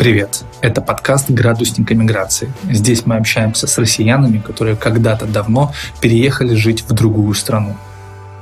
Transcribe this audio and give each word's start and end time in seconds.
Привет! 0.00 0.44
Это 0.62 0.80
подкаст 0.80 1.30
«Градусник 1.30 1.92
эмиграции». 1.92 2.50
Здесь 2.70 3.04
мы 3.04 3.16
общаемся 3.16 3.66
с 3.66 3.76
россиянами, 3.76 4.38
которые 4.38 4.74
когда-то 4.74 5.26
давно 5.26 5.74
переехали 6.00 6.54
жить 6.54 6.84
в 6.88 6.92
другую 6.94 7.34
страну. 7.34 7.76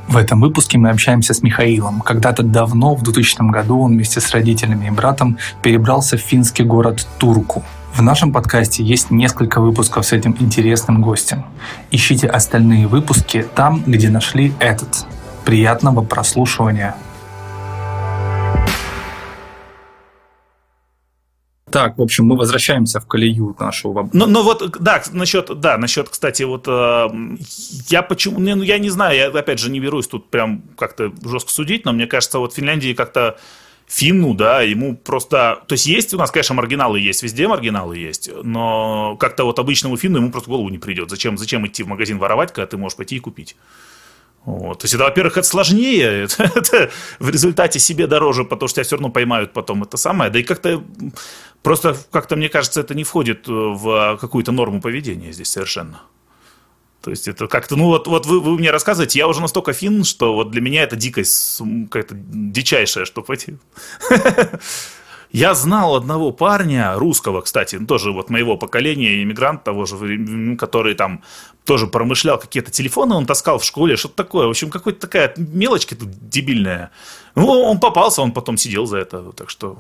В 0.07 0.17
этом 0.19 0.41
выпуске 0.41 0.79
мы 0.79 0.91
общаемся 0.91 1.35
с 1.35 1.43
Михаилом. 1.43 2.01
Когда-то 2.01 2.45
давно, 2.45 2.95
в 2.95 3.03
2000 3.03 3.51
году, 3.51 3.81
он 3.81 3.95
вместе 3.95 4.21
с 4.21 4.31
родителями 4.31 4.87
и 4.87 4.91
братом 4.91 5.37
перебрался 5.61 6.17
в 6.17 6.21
финский 6.21 6.63
город 6.63 7.09
Турку. 7.19 7.65
В 7.93 8.03
нашем 8.03 8.33
подкасте 8.33 8.85
есть 8.85 9.11
несколько 9.11 9.61
выпусков 9.61 10.07
с 10.07 10.13
этим 10.13 10.37
интересным 10.39 11.03
гостем. 11.03 11.45
Ищите 11.91 12.29
остальные 12.29 12.87
выпуски 12.87 13.45
там, 13.57 13.83
где 13.85 14.11
нашли 14.11 14.53
этот. 14.61 15.07
Приятного 15.45 16.05
прослушивания! 16.05 16.95
Так, 21.71 21.99
в 21.99 22.03
общем, 22.03 22.27
мы 22.27 22.37
возвращаемся 22.37 23.01
в 23.01 23.07
колею 23.07 23.57
нашу. 23.59 24.11
Ну, 24.13 24.27
ну 24.27 24.43
вот, 24.43 24.77
да, 24.81 25.03
насчет, 25.13 25.61
да, 25.61 25.79
насчет, 25.79 26.09
кстати, 26.09 26.43
вот 26.43 26.65
э, 26.67 27.09
я 27.89 28.03
почему, 28.03 28.39
ну, 28.39 28.63
я 28.63 28.79
не 28.79 28.91
знаю, 28.91 29.17
я 29.17 29.27
опять 29.27 29.59
же 29.59 29.71
не 29.71 29.81
берусь 29.81 30.07
тут 30.07 30.31
прям 30.31 30.63
как-то 30.77 31.13
жестко 31.25 31.51
судить, 31.53 31.85
но 31.85 31.93
мне 31.93 32.07
кажется, 32.07 32.39
вот 32.39 32.55
Финляндии 32.55 32.93
как-то 32.95 33.39
Финну, 33.89 34.35
да, 34.35 34.61
ему 34.61 34.97
просто... 34.97 35.63
То 35.67 35.73
есть 35.73 35.87
есть 35.87 36.13
у 36.13 36.19
нас, 36.19 36.31
конечно, 36.31 36.55
маргиналы 36.55 37.01
есть, 37.01 37.23
везде 37.23 37.49
маргиналы 37.49 37.97
есть, 37.97 38.31
но 38.43 39.17
как-то 39.19 39.45
вот 39.45 39.59
обычному 39.59 39.97
финну 39.97 40.19
ему 40.19 40.31
просто 40.31 40.51
в 40.51 40.53
голову 40.53 40.69
не 40.69 40.77
придет. 40.77 41.09
Зачем, 41.09 41.39
зачем 41.39 41.67
идти 41.67 41.83
в 41.83 41.89
магазин 41.89 42.19
воровать, 42.19 42.53
когда 42.53 42.67
ты 42.67 42.77
можешь 42.77 42.97
пойти 42.97 43.17
и 43.17 43.19
купить? 43.19 43.57
Вот. 44.49 44.79
То 44.79 44.85
есть, 44.85 44.95
это, 44.95 45.05
во-первых, 45.05 45.37
это 45.37 45.47
сложнее, 45.47 46.25
это, 46.25 46.45
это 46.55 46.91
в 47.19 47.29
результате 47.29 47.79
себе 47.79 48.07
дороже, 48.07 48.45
потому 48.45 48.69
что 48.69 48.77
тебя 48.77 48.85
все 48.85 48.97
равно 48.97 49.11
поймают 49.11 49.53
потом 49.53 49.83
это 49.83 49.97
самое. 49.99 50.31
Да 50.31 50.39
и 50.39 50.43
как-то 50.43 50.83
просто, 51.63 51.97
как-то, 52.11 52.37
мне 52.37 52.49
кажется, 52.49 52.81
это 52.81 52.95
не 52.95 53.05
входит 53.05 53.47
в 53.47 54.17
какую-то 54.19 54.53
норму 54.53 54.81
поведения 54.81 55.33
здесь 55.33 55.51
совершенно. 55.51 56.01
То 57.03 57.11
есть 57.11 57.29
это 57.29 57.47
как-то, 57.47 57.77
ну 57.77 57.87
вот, 57.87 58.07
вот 58.07 58.27
вы, 58.27 58.41
вы 58.41 58.59
мне 58.59 58.71
рассказываете, 58.71 59.19
я 59.19 59.29
уже 59.29 59.41
настолько 59.41 59.73
фин, 59.73 60.03
что 60.03 60.35
вот 60.35 60.51
для 60.51 60.61
меня 60.61 60.83
это 60.83 60.97
дикость 60.97 61.63
какая-то 61.91 62.15
дичайшая, 62.17 63.05
что 63.05 63.23
пойти. 63.23 63.59
Я 65.31 65.55
знал 65.55 65.95
одного 65.95 66.33
парня, 66.33 66.95
русского, 66.97 67.43
кстати, 67.43 67.79
тоже 67.79 68.13
вот 68.13 68.31
моего 68.31 68.57
поколения, 68.57 69.23
иммигрант 69.23 69.63
того 69.63 69.85
же, 69.85 70.57
который 70.57 70.95
там 70.95 71.23
тоже 71.65 71.87
промышлял 71.87 72.39
какие-то 72.39 72.71
телефоны, 72.71 73.15
он 73.15 73.27
таскал 73.27 73.59
в 73.59 73.65
школе, 73.65 73.97
что-то 73.97 74.15
такое. 74.15 74.47
В 74.47 74.51
общем, 74.51 74.71
какая-то 74.71 75.01
такая 75.01 75.35
мелочка 75.37 75.95
тут 75.95 76.09
дебильная. 76.29 76.91
Ну, 77.35 77.47
он 77.47 77.79
попался, 77.79 78.23
он 78.23 78.33
потом 78.33 78.57
сидел 78.57 78.87
за 78.87 78.99
это, 78.99 79.33
так 79.33 79.51
что... 79.51 79.79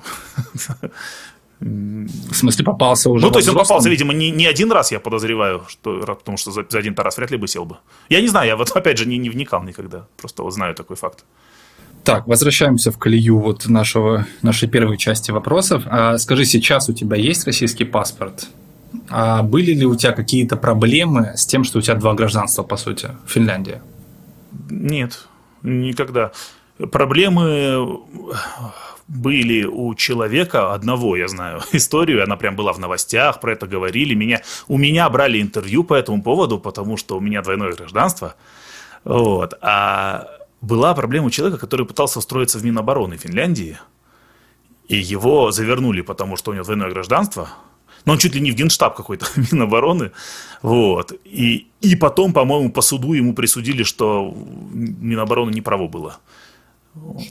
В 1.60 2.34
смысле, 2.34 2.64
попался 2.64 3.10
уже? 3.10 3.26
Ну, 3.26 3.32
то 3.32 3.38
есть 3.38 3.48
он 3.48 3.56
попался, 3.56 3.88
видимо, 3.88 4.12
не, 4.12 4.30
не 4.30 4.46
один 4.46 4.70
раз, 4.70 4.92
я 4.92 5.00
подозреваю, 5.00 5.64
что, 5.66 5.98
потому 6.06 6.36
что 6.36 6.52
за, 6.52 6.64
за 6.69 6.78
один-то 6.78 7.02
раз 7.02 7.16
вряд 7.16 7.32
ли 7.32 7.36
бы 7.36 7.48
сел 7.48 7.64
бы. 7.64 7.78
Я 8.08 8.20
не 8.20 8.28
знаю, 8.28 8.46
я 8.46 8.56
вот 8.56 8.70
опять 8.76 8.98
же 8.98 9.06
не, 9.06 9.19
не 9.19 9.30
вникал 9.30 9.64
никогда, 9.64 10.06
просто 10.16 10.42
вот 10.42 10.52
знаю 10.52 10.74
такой 10.74 10.96
факт. 10.96 11.24
Так, 12.08 12.26
возвращаемся 12.26 12.90
в 12.90 12.96
колею 12.96 13.38
вот 13.38 13.68
нашего, 13.68 14.26
нашей 14.40 14.66
первой 14.66 14.96
части 14.96 15.30
вопросов. 15.30 15.82
А 15.84 16.16
скажи, 16.16 16.46
сейчас 16.46 16.88
у 16.88 16.94
тебя 16.94 17.18
есть 17.18 17.44
российский 17.44 17.84
паспорт? 17.84 18.48
А 19.10 19.42
были 19.42 19.74
ли 19.74 19.84
у 19.84 19.94
тебя 19.94 20.12
какие-то 20.12 20.56
проблемы 20.56 21.34
с 21.36 21.44
тем, 21.44 21.64
что 21.64 21.80
у 21.80 21.82
тебя 21.82 21.96
два 21.96 22.14
гражданства, 22.14 22.62
по 22.62 22.78
сути, 22.78 23.10
в 23.26 23.30
Финляндии? 23.30 23.82
Нет, 24.70 25.28
никогда. 25.62 26.32
Проблемы 26.90 28.00
были 29.06 29.64
у 29.64 29.94
человека, 29.94 30.72
одного 30.72 31.14
я 31.14 31.28
знаю 31.28 31.60
историю, 31.72 32.24
она 32.24 32.36
прям 32.36 32.56
была 32.56 32.72
в 32.72 32.78
новостях, 32.78 33.38
про 33.38 33.52
это 33.52 33.66
говорили. 33.66 34.14
Меня, 34.14 34.41
у 34.66 34.78
меня 34.78 35.10
брали 35.10 35.42
интервью 35.42 35.84
по 35.84 35.92
этому 35.92 36.22
поводу, 36.22 36.58
потому 36.58 36.97
что 36.97 37.18
у 37.18 37.20
меня 37.20 37.42
двойное 37.42 37.74
гражданство. 37.74 38.34
Вот. 39.04 39.58
А 39.60 40.38
была 40.60 40.94
проблема 40.94 41.26
у 41.26 41.30
человека, 41.30 41.58
который 41.58 41.86
пытался 41.86 42.19
устроиться 42.19 42.58
в 42.58 42.64
Минобороны 42.64 43.16
Финляндии, 43.16 43.78
и 44.88 44.96
его 44.96 45.50
завернули, 45.50 46.00
потому 46.00 46.36
что 46.36 46.50
у 46.50 46.54
него 46.54 46.64
двойное 46.64 46.91
гражданство, 46.91 47.50
но 48.04 48.12
он 48.12 48.19
чуть 48.19 48.34
ли 48.34 48.41
не 48.41 48.50
в 48.50 48.54
генштаб 48.54 48.97
какой-то 48.97 49.26
Минобороны, 49.52 50.12
вот, 50.62 51.12
и, 51.24 51.68
и 51.80 51.97
потом, 51.97 52.32
по-моему, 52.32 52.72
по 52.72 52.80
суду 52.80 53.12
ему 53.12 53.34
присудили, 53.34 53.82
что 53.82 54.34
Минобороны 54.72 55.50
не 55.50 55.60
право 55.60 55.88
было. 55.88 56.18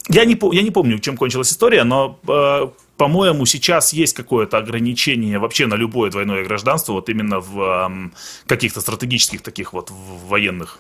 Я 0.08 0.24
не, 0.26 0.38
я 0.56 0.62
не 0.62 0.72
помню, 0.72 1.00
чем 1.00 1.18
кончилась 1.18 1.52
история, 1.52 1.84
но, 1.84 2.20
э, 2.28 2.68
по-моему, 2.96 3.46
сейчас 3.46 3.92
есть 3.92 4.14
какое-то 4.14 4.58
ограничение 4.58 5.40
вообще 5.40 5.68
на 5.68 5.76
любое 5.76 6.10
двойное 6.10 6.44
гражданство, 6.46 6.94
вот 6.94 7.10
именно 7.10 7.40
в 7.40 7.60
э, 7.60 8.10
каких-то 8.46 8.80
стратегических 8.82 9.42
таких 9.42 9.74
вот 9.74 9.92
военных 9.92 10.80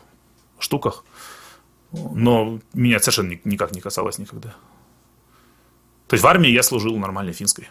штуках. 0.59 1.03
Но 1.91 2.59
меня 2.73 2.99
совершенно 2.99 3.39
никак 3.43 3.71
не 3.71 3.81
касалось 3.81 4.17
никогда. 4.17 4.49
То 6.07 6.13
есть 6.13 6.23
в 6.23 6.27
армии 6.27 6.49
я 6.49 6.63
служил 6.63 6.97
нормальной 6.97 7.33
финской. 7.33 7.69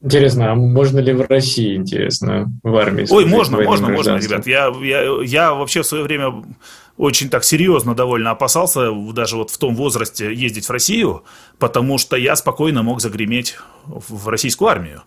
Интересно, 0.00 0.52
а 0.52 0.54
можно 0.54 1.00
ли 1.00 1.12
в 1.12 1.22
России, 1.22 1.74
интересно, 1.74 2.52
в 2.62 2.76
армии? 2.76 3.04
Ой, 3.10 3.24
можно, 3.26 3.60
можно, 3.60 3.88
можно, 3.88 4.16
ребят. 4.16 4.46
Я, 4.46 4.72
я, 4.80 5.22
я 5.24 5.54
вообще 5.54 5.82
в 5.82 5.86
свое 5.86 6.04
время 6.04 6.44
очень 6.96 7.28
так 7.28 7.42
серьезно 7.42 7.96
довольно 7.96 8.30
опасался 8.30 8.92
даже 9.12 9.36
вот 9.36 9.50
в 9.50 9.58
том 9.58 9.74
возрасте 9.74 10.32
ездить 10.32 10.66
в 10.66 10.70
Россию, 10.70 11.24
потому 11.58 11.98
что 11.98 12.16
я 12.16 12.36
спокойно 12.36 12.84
мог 12.84 13.00
загреметь 13.00 13.56
в 13.86 14.28
российскую 14.28 14.68
армию. 14.68 15.02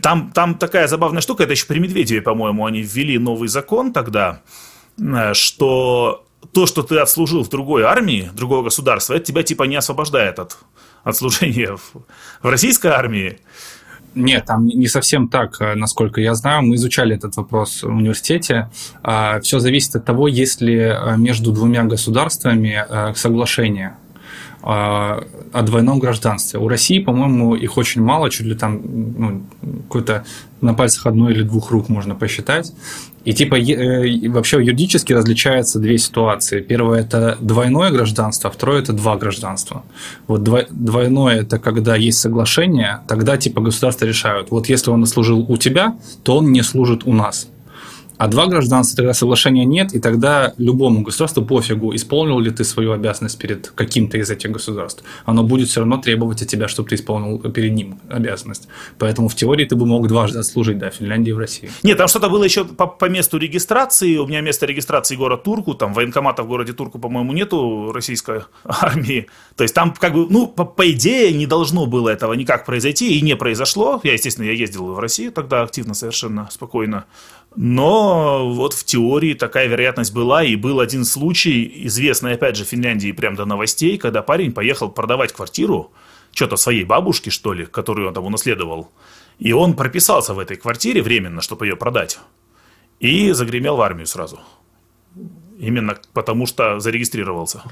Там, 0.00 0.30
там 0.32 0.54
такая 0.54 0.86
забавная 0.86 1.20
штука, 1.20 1.42
это 1.42 1.52
еще 1.52 1.66
при 1.66 1.80
Медведеве, 1.80 2.22
по-моему, 2.22 2.66
они 2.66 2.82
ввели 2.82 3.18
новый 3.18 3.48
закон 3.48 3.92
тогда, 3.92 4.42
э, 4.98 5.34
что 5.34 6.25
то, 6.52 6.66
что 6.66 6.82
ты 6.82 6.98
отслужил 6.98 7.42
в 7.44 7.48
другой 7.48 7.82
армии, 7.84 8.30
другого 8.34 8.64
государства, 8.64 9.14
это 9.14 9.24
тебя 9.24 9.42
типа 9.42 9.64
не 9.64 9.76
освобождает 9.76 10.38
от, 10.38 10.58
от 11.04 11.16
служения 11.16 11.76
в, 11.76 11.92
в 12.42 12.48
российской 12.48 12.88
армии. 12.88 13.38
Нет, 14.14 14.46
там 14.46 14.66
не 14.66 14.88
совсем 14.88 15.28
так, 15.28 15.60
э, 15.60 15.74
насколько 15.74 16.22
я 16.22 16.34
знаю. 16.34 16.62
Мы 16.62 16.76
изучали 16.76 17.14
этот 17.14 17.36
вопрос 17.36 17.82
в 17.82 17.88
университете. 17.88 18.70
А, 19.02 19.40
Все 19.40 19.58
зависит 19.58 19.94
от 19.94 20.06
того, 20.06 20.26
есть 20.26 20.62
ли 20.62 20.74
э, 20.78 21.16
между 21.18 21.52
двумя 21.52 21.84
государствами 21.84 22.82
э, 22.88 23.14
соглашение 23.14 23.94
о 24.66 25.62
двойном 25.62 26.00
гражданстве. 26.00 26.58
У 26.58 26.68
России, 26.68 26.98
по-моему, 26.98 27.54
их 27.54 27.76
очень 27.76 28.02
мало, 28.02 28.30
чуть 28.30 28.46
ли 28.46 28.54
там 28.54 28.80
ну, 29.18 29.42
какой-то 29.84 30.24
на 30.60 30.74
пальцах 30.74 31.06
одной 31.06 31.32
или 31.32 31.42
двух 31.42 31.70
рук 31.70 31.88
можно 31.88 32.14
посчитать. 32.14 32.72
И 33.24 33.32
типа 33.32 33.56
э, 33.56 34.28
вообще 34.28 34.56
юридически 34.56 35.12
различаются 35.12 35.78
две 35.78 35.98
ситуации. 35.98 36.60
Первое 36.60 37.00
это 37.00 37.38
двойное 37.40 37.90
гражданство, 37.90 38.50
а 38.50 38.52
второе 38.52 38.82
это 38.82 38.92
два 38.92 39.16
гражданства. 39.16 39.84
Вот 40.26 40.42
двойное 40.42 41.42
это 41.42 41.58
когда 41.58 41.94
есть 41.94 42.18
соглашение, 42.18 43.00
тогда 43.06 43.36
типа 43.36 43.60
государства 43.60 44.04
решают, 44.06 44.50
вот 44.50 44.68
если 44.68 44.90
он 44.90 45.06
служил 45.06 45.44
у 45.48 45.56
тебя, 45.56 45.96
то 46.22 46.38
он 46.38 46.52
не 46.52 46.62
служит 46.62 47.02
у 47.04 47.12
нас. 47.12 47.48
А 48.18 48.28
два 48.28 48.46
гражданства, 48.46 48.96
тогда 48.96 49.14
соглашения 49.14 49.64
нет, 49.64 49.94
и 49.94 50.00
тогда 50.00 50.54
любому 50.58 51.02
государству 51.02 51.44
пофигу, 51.44 51.94
исполнил 51.94 52.38
ли 52.40 52.50
ты 52.50 52.64
свою 52.64 52.92
обязанность 52.92 53.38
перед 53.38 53.68
каким-то 53.68 54.18
из 54.18 54.30
этих 54.30 54.50
государств. 54.50 55.04
Оно 55.24 55.42
будет 55.42 55.68
все 55.68 55.80
равно 55.80 55.98
требовать 55.98 56.42
от 56.42 56.48
тебя, 56.48 56.68
чтобы 56.68 56.88
ты 56.88 56.94
исполнил 56.94 57.38
перед 57.38 57.72
ним 57.72 58.00
обязанность. 58.08 58.68
Поэтому 58.98 59.28
в 59.28 59.34
теории 59.34 59.64
ты 59.64 59.76
бы 59.76 59.86
мог 59.86 60.08
дважды 60.08 60.42
служить, 60.42 60.78
да, 60.78 60.90
в 60.90 60.94
Финляндии 60.94 61.30
и 61.30 61.32
в 61.32 61.38
России. 61.38 61.70
Нет, 61.82 61.98
там 61.98 62.08
что-то 62.08 62.28
было 62.28 62.44
еще 62.44 62.64
по, 62.64 62.86
по 62.86 63.06
месту 63.06 63.38
регистрации. 63.38 64.16
У 64.16 64.26
меня 64.26 64.40
место 64.40 64.66
регистрации 64.66 65.16
город 65.16 65.42
Турку, 65.42 65.74
там 65.74 65.92
военкомата 65.92 66.42
в 66.42 66.48
городе 66.48 66.72
Турку, 66.72 66.98
по-моему, 66.98 67.32
нету 67.32 67.92
российской 67.92 68.42
армии. 68.64 69.26
То 69.56 69.62
есть 69.64 69.74
там 69.74 69.92
как 69.92 70.14
бы, 70.14 70.26
ну, 70.30 70.46
по, 70.46 70.64
по 70.64 70.90
идее, 70.90 71.32
не 71.32 71.46
должно 71.46 71.86
было 71.86 72.08
этого 72.08 72.32
никак 72.32 72.64
произойти, 72.64 73.18
и 73.18 73.22
не 73.22 73.36
произошло. 73.36 74.00
Я, 74.02 74.14
естественно, 74.14 74.46
я 74.46 74.52
ездил 74.52 74.94
в 74.94 74.98
Россию 74.98 75.32
тогда 75.32 75.62
активно, 75.62 75.94
совершенно 75.94 76.48
спокойно. 76.50 77.04
Но 77.56 78.52
вот 78.52 78.74
в 78.74 78.84
теории 78.84 79.32
такая 79.32 79.66
вероятность 79.66 80.12
была, 80.12 80.44
и 80.44 80.56
был 80.56 80.78
один 80.78 81.06
случай, 81.06 81.86
известный, 81.86 82.34
опять 82.34 82.54
же, 82.54 82.64
в 82.64 82.68
Финляндии 82.68 83.12
прям 83.12 83.34
до 83.34 83.46
новостей, 83.46 83.96
когда 83.96 84.20
парень 84.20 84.52
поехал 84.52 84.90
продавать 84.90 85.32
квартиру, 85.32 85.90
что-то 86.32 86.56
своей 86.56 86.84
бабушке, 86.84 87.30
что 87.30 87.54
ли, 87.54 87.64
которую 87.64 88.08
он 88.08 88.14
там 88.14 88.26
унаследовал, 88.26 88.90
и 89.38 89.52
он 89.52 89.74
прописался 89.74 90.34
в 90.34 90.38
этой 90.38 90.58
квартире 90.58 91.00
временно, 91.00 91.40
чтобы 91.40 91.66
ее 91.66 91.76
продать, 91.76 92.18
и 93.00 93.32
загремел 93.32 93.76
в 93.76 93.80
армию 93.80 94.06
сразу. 94.06 94.38
Именно 95.58 95.96
потому, 96.12 96.46
что 96.46 96.80
зарегистрировался. 96.80 97.62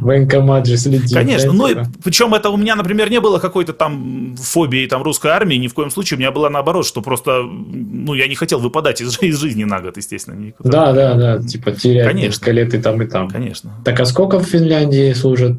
Военкомат 0.00 0.66
же 0.66 0.76
следит. 0.76 1.12
Конечно. 1.12 1.52
Ну, 1.52 1.68
и, 1.68 1.76
причем 2.02 2.32
это 2.34 2.48
у 2.50 2.56
меня, 2.56 2.76
например, 2.76 3.10
не 3.10 3.20
было 3.20 3.38
какой-то 3.38 3.72
там 3.72 4.36
фобии 4.36 4.86
там, 4.86 5.02
русской 5.02 5.30
армии, 5.30 5.56
ни 5.56 5.68
в 5.68 5.74
коем 5.74 5.90
случае. 5.90 6.16
У 6.16 6.20
меня 6.20 6.30
было 6.30 6.48
наоборот, 6.48 6.86
что 6.86 7.02
просто, 7.02 7.42
ну, 7.42 8.14
я 8.14 8.26
не 8.26 8.34
хотел 8.34 8.58
выпадать 8.58 9.00
из, 9.00 9.20
из 9.22 9.38
жизни 9.38 9.64
на 9.64 9.80
год, 9.80 9.96
естественно. 9.98 10.34
Никуда. 10.34 10.70
Да, 10.70 10.92
да, 10.92 11.14
да. 11.14 11.42
Типа 11.46 11.72
терять 11.72 12.06
Конечно. 12.06 12.26
несколько 12.26 12.52
лет 12.52 12.74
и 12.74 12.78
там, 12.78 13.02
и 13.02 13.06
там. 13.06 13.28
Конечно. 13.28 13.72
Так, 13.84 14.00
а 14.00 14.06
сколько 14.06 14.38
в 14.38 14.44
Финляндии 14.44 15.12
служат? 15.12 15.58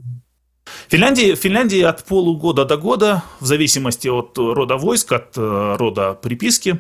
Финляндии, 0.87 1.35
Финляндии 1.35 1.81
от 1.81 2.03
полугода 2.03 2.65
до 2.65 2.77
года, 2.77 3.23
в 3.39 3.45
зависимости 3.45 4.07
от 4.07 4.37
рода 4.37 4.77
войск, 4.77 5.11
от 5.11 5.37
э, 5.37 5.75
рода 5.77 6.13
приписки. 6.13 6.79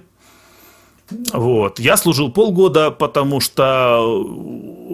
Вот. 1.33 1.79
Я 1.79 1.97
служил 1.97 2.31
полгода, 2.31 2.91
потому 2.91 3.39
что 3.39 4.25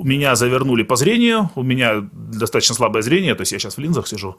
меня 0.04 0.36
завернули 0.36 0.84
по 0.84 0.96
зрению. 0.96 1.52
У 1.56 1.64
меня 1.64 2.08
достаточно 2.12 2.76
слабое 2.76 3.02
зрение, 3.02 3.36
то 3.36 3.42
есть 3.42 3.52
я 3.52 3.60
сейчас 3.60 3.78
в 3.78 3.80
линзах 3.80 4.08
сижу. 4.08 4.38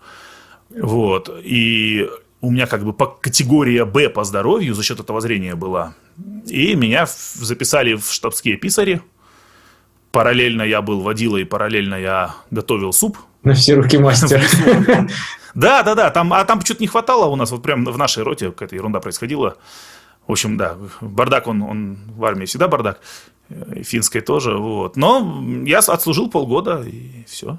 Вот. 0.71 1.31
И 1.43 2.09
у 2.41 2.51
меня 2.51 2.67
как 2.67 2.85
бы 2.85 2.93
по 2.93 3.07
категория 3.07 3.85
Б 3.85 4.09
по 4.09 4.25
здоровью 4.25 4.75
за 4.75 4.83
счет 4.83 5.01
этого 5.01 5.21
зрения 5.21 5.55
была. 5.55 5.95
И 6.47 6.75
меня 6.75 7.07
записали 7.07 7.95
в 7.95 8.11
штабские 8.11 8.57
писари. 8.57 9.01
Параллельно 10.13 10.63
я 10.63 10.81
был 10.81 11.01
водилой, 11.01 11.45
параллельно 11.45 11.95
я 11.95 12.35
готовил 12.51 12.93
суп. 12.93 13.19
На 13.43 13.55
все 13.55 13.75
руки 13.75 13.99
мастер. 13.99 14.43
Да, 15.55 15.83
да, 15.83 15.95
да. 15.95 16.11
Там, 16.11 16.33
а 16.33 16.45
там 16.45 16.61
что-то 16.63 16.81
не 16.81 16.87
хватало 16.87 17.27
у 17.27 17.37
нас, 17.37 17.51
вот 17.51 17.63
прям 17.63 17.85
в 17.85 17.99
нашей 17.99 18.23
роте 18.23 18.51
какая-то 18.51 18.77
ерунда 18.77 19.01
происходила. 19.01 19.57
В 20.29 20.33
общем, 20.33 20.57
да, 20.57 20.77
бардак, 21.01 21.47
он, 21.49 21.63
он 21.63 21.99
в 22.17 22.25
армии 22.25 22.45
всегда 22.45 22.69
бардак, 22.69 23.01
и 23.75 23.83
финской 23.83 24.21
тоже, 24.21 24.57
вот. 24.57 24.97
Но 24.97 25.43
я 25.67 25.79
отслужил 25.79 26.31
полгода, 26.31 26.85
и 26.87 27.25
все. 27.27 27.59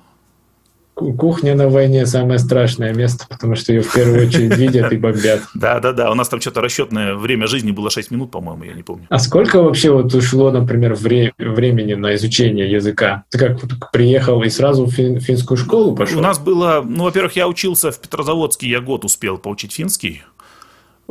Кухня 0.94 1.56
на 1.56 1.70
войне 1.70 2.06
самое 2.06 2.40
страшное 2.40 2.94
место, 2.94 3.26
потому 3.30 3.56
что 3.56 3.72
ее 3.72 3.82
в 3.82 3.94
первую 3.94 4.28
очередь 4.28 4.58
видят 4.58 4.92
и 4.92 4.98
бомбят. 4.98 5.42
Да, 5.56 5.80
да, 5.80 5.94
да. 5.94 6.12
У 6.12 6.14
нас 6.14 6.28
там 6.28 6.42
что-то 6.42 6.60
расчетное 6.60 7.16
время 7.16 7.48
жизни 7.48 7.72
было 7.72 7.90
6 7.90 8.12
минут, 8.12 8.32
по-моему, 8.32 8.66
я 8.66 8.74
не 8.74 8.84
помню. 8.84 9.08
А 9.10 9.18
сколько 9.18 9.62
вообще 9.64 9.92
вот 9.92 10.14
ушло, 10.14 10.52
например, 10.52 10.94
вре- 10.96 11.32
времени 11.38 11.94
на 11.94 12.16
изучение 12.16 12.70
языка? 12.70 13.24
Ты 13.30 13.40
как 13.40 13.92
приехал 13.94 14.44
и 14.44 14.50
сразу 14.50 14.86
в 14.86 14.94
фин- 14.94 15.20
финскую 15.20 15.58
школу 15.58 15.96
пошел? 15.96 16.20
У 16.20 16.22
нас 16.22 16.38
было, 16.38 16.84
ну, 16.86 17.06
во-первых, 17.06 17.36
я 17.38 17.48
учился 17.48 17.92
в 17.92 18.00
Петрозаводске, 18.00 18.68
я 18.68 18.82
год 18.82 19.06
успел 19.06 19.38
поучить 19.38 19.72
финский. 19.72 20.24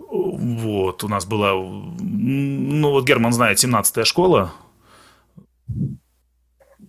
Вот, 0.07 1.05
у 1.05 1.09
нас 1.09 1.27
была, 1.27 1.53
ну, 1.55 2.91
вот 2.91 3.05
Герман 3.05 3.33
знает, 3.33 3.63
17-я 3.63 4.05
школа. 4.05 4.53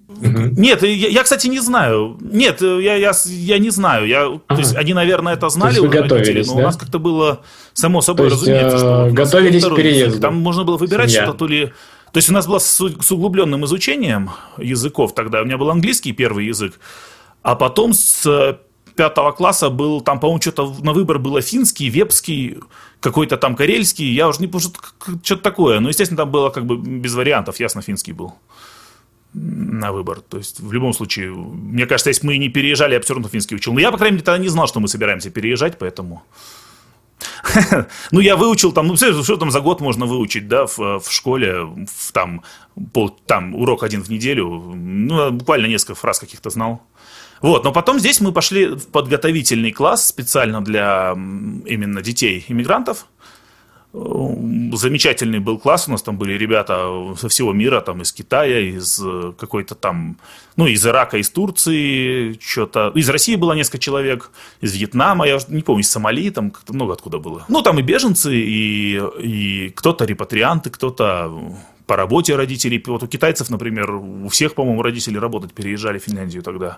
Нет, 0.07 0.81
я, 0.83 0.89
я, 0.89 1.23
кстати, 1.23 1.47
не 1.47 1.59
знаю. 1.59 2.17
Нет, 2.19 2.61
я, 2.61 2.95
я, 2.95 3.11
я 3.25 3.57
не 3.59 3.69
знаю. 3.69 4.07
Я, 4.07 4.25
ага. 4.25 4.41
То 4.47 4.57
есть 4.57 4.75
они, 4.75 4.93
наверное, 4.93 5.33
это 5.33 5.49
знали. 5.49 5.75
То 5.75 5.81
есть 5.81 5.93
вы 5.93 6.01
готовились, 6.01 6.47
но 6.47 6.55
да? 6.55 6.59
у 6.59 6.63
нас 6.63 6.77
как-то 6.77 6.99
было 6.99 7.41
само 7.73 8.01
собой 8.01 8.27
То 8.27 8.33
есть, 8.33 8.41
разумеется, 8.41 8.77
что 8.77 9.07
э, 9.07 9.11
готовились 9.11 9.63
к 9.63 9.75
переезду. 9.75 10.19
Там 10.19 10.35
можно 10.37 10.63
было 10.63 10.77
выбирать 10.77 11.11
что-то 11.11 11.33
то 11.33 11.47
ли. 11.47 11.67
То 12.11 12.17
есть 12.17 12.29
у 12.29 12.33
нас 12.33 12.47
было 12.47 12.57
с, 12.57 12.75
с 12.75 13.11
углубленным 13.11 13.65
изучением 13.65 14.31
языков 14.57 15.13
тогда. 15.13 15.41
У 15.41 15.45
меня 15.45 15.57
был 15.57 15.69
английский 15.69 16.11
первый 16.11 16.47
язык, 16.47 16.79
а 17.43 17.55
потом 17.55 17.93
с 17.93 18.59
пятого 18.99 19.31
класса 19.31 19.69
был, 19.69 20.01
там, 20.01 20.19
по-моему, 20.19 20.41
что-то 20.41 20.75
на 20.81 20.91
выбор 20.91 21.19
было 21.19 21.41
финский, 21.41 21.89
вепский, 21.89 22.57
какой-то 22.99 23.37
там 23.37 23.55
карельский, 23.55 24.13
я 24.13 24.27
уже 24.27 24.41
не 24.41 24.47
помню, 24.47 24.67
что-то 25.23 25.41
такое. 25.41 25.79
Но, 25.79 25.87
естественно, 25.87 26.17
там 26.17 26.31
было 26.31 26.49
как 26.49 26.65
бы 26.65 26.75
без 26.75 27.15
вариантов, 27.15 27.61
ясно, 27.61 27.81
финский 27.81 28.11
был 28.11 28.33
на 29.33 29.93
выбор. 29.93 30.19
То 30.19 30.37
есть, 30.37 30.59
в 30.59 30.73
любом 30.73 30.91
случае, 30.91 31.31
мне 31.31 31.85
кажется, 31.85 32.09
если 32.09 32.27
мы 32.27 32.37
не 32.37 32.49
переезжали, 32.49 32.93
я 32.93 32.99
бы 32.99 33.05
все 33.05 33.13
равно 33.13 33.29
финский 33.29 33.55
учил. 33.55 33.73
Но 33.73 33.79
я, 33.79 33.91
по 33.91 33.97
крайней 33.97 34.15
мере, 34.15 34.25
тогда 34.25 34.43
не 34.43 34.49
знал, 34.49 34.67
что 34.67 34.81
мы 34.81 34.89
собираемся 34.89 35.29
переезжать, 35.29 35.77
поэтому... 35.79 36.23
Ну, 38.11 38.19
я 38.19 38.35
выучил 38.35 38.73
там, 38.73 38.87
ну, 38.87 38.97
что 38.97 39.37
там 39.37 39.51
за 39.51 39.61
год 39.61 39.81
можно 39.81 40.05
выучить, 40.05 40.49
да, 40.49 40.65
в, 40.65 40.77
в 40.77 41.09
школе, 41.09 41.63
в, 41.63 42.11
там, 42.11 42.41
пол, 42.93 43.17
там, 43.25 43.55
урок 43.55 43.83
один 43.83 44.03
в 44.03 44.09
неделю, 44.09 44.45
ну, 44.75 45.31
буквально 45.31 45.67
несколько 45.67 45.95
фраз 45.95 46.19
каких-то 46.19 46.49
знал. 46.49 46.81
Вот, 47.41 47.63
но 47.63 47.71
потом 47.71 47.99
здесь 47.99 48.19
мы 48.21 48.31
пошли 48.31 48.67
в 48.67 48.87
подготовительный 48.87 49.71
класс 49.71 50.07
специально 50.07 50.63
для 50.63 51.13
именно 51.13 52.01
детей 52.01 52.45
иммигрантов. 52.47 53.05
Замечательный 53.91 55.39
был 55.39 55.57
класс, 55.57 55.87
у 55.87 55.91
нас 55.91 56.03
там 56.03 56.15
были 56.15 56.33
ребята 56.33 57.15
со 57.17 57.27
всего 57.27 57.53
мира, 57.53 57.81
там 57.81 58.03
из 58.03 58.11
Китая, 58.11 58.59
из 58.59 59.01
э, 59.03 59.33
какой-то 59.35 59.73
там, 59.73 60.17
ну, 60.57 60.67
из 60.67 60.85
Ирака, 60.85 61.17
из 61.17 61.31
Турции, 61.31 62.37
что-то, 62.39 62.91
из 62.93 63.09
России 63.09 63.35
было 63.35 63.53
несколько 63.53 63.79
человек, 63.79 64.29
из 64.61 64.75
Вьетнама, 64.75 65.25
я 65.25 65.39
не 65.47 65.63
помню, 65.63 65.81
из 65.81 65.89
Сомали, 65.89 66.29
там 66.29 66.51
как-то 66.51 66.71
много 66.73 66.93
откуда 66.93 67.17
было. 67.17 67.45
Ну, 67.47 67.63
там 67.63 67.79
и 67.79 67.81
беженцы, 67.81 68.35
и, 68.35 69.01
и 69.19 69.69
кто-то 69.71 70.05
репатрианты, 70.05 70.69
кто-то 70.69 71.33
по 71.87 71.95
работе 71.95 72.35
родителей. 72.35 72.83
Вот 72.85 73.01
у 73.01 73.07
китайцев, 73.07 73.49
например, 73.49 73.89
у 73.89 74.27
всех, 74.27 74.53
по-моему, 74.53 74.83
родители 74.83 75.17
работать 75.17 75.53
переезжали 75.53 75.97
в 75.97 76.03
Финляндию 76.03 76.43
тогда. 76.43 76.77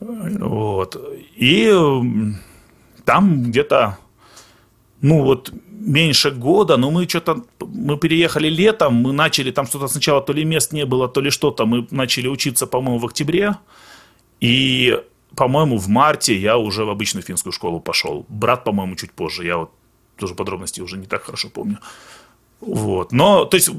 Вот. 0.00 0.96
И 1.36 1.72
там 3.04 3.42
где-то, 3.42 3.98
ну 5.00 5.22
вот, 5.22 5.52
меньше 5.70 6.30
года, 6.30 6.76
но 6.76 6.90
мы 6.90 7.08
что-то, 7.08 7.44
мы 7.60 7.96
переехали 7.96 8.48
летом, 8.48 8.94
мы 8.94 9.12
начали, 9.12 9.50
там 9.52 9.66
что-то 9.66 9.88
сначала 9.88 10.20
то 10.20 10.32
ли 10.32 10.44
мест 10.44 10.72
не 10.72 10.84
было, 10.84 11.08
то 11.08 11.20
ли 11.20 11.30
что-то, 11.30 11.66
мы 11.66 11.86
начали 11.90 12.28
учиться, 12.28 12.66
по-моему, 12.66 12.98
в 12.98 13.06
октябре, 13.06 13.56
и, 14.40 15.00
по-моему, 15.36 15.78
в 15.78 15.88
марте 15.88 16.36
я 16.36 16.58
уже 16.58 16.84
в 16.84 16.90
обычную 16.90 17.22
финскую 17.22 17.52
школу 17.52 17.80
пошел. 17.80 18.26
Брат, 18.28 18.64
по-моему, 18.64 18.96
чуть 18.96 19.12
позже, 19.12 19.46
я 19.46 19.56
вот 19.56 19.70
тоже 20.18 20.34
подробности 20.34 20.80
уже 20.80 20.98
не 20.98 21.06
так 21.06 21.24
хорошо 21.24 21.48
помню. 21.48 21.78
Вот, 22.60 23.12
но, 23.12 23.44
то 23.44 23.56
есть, 23.56 23.70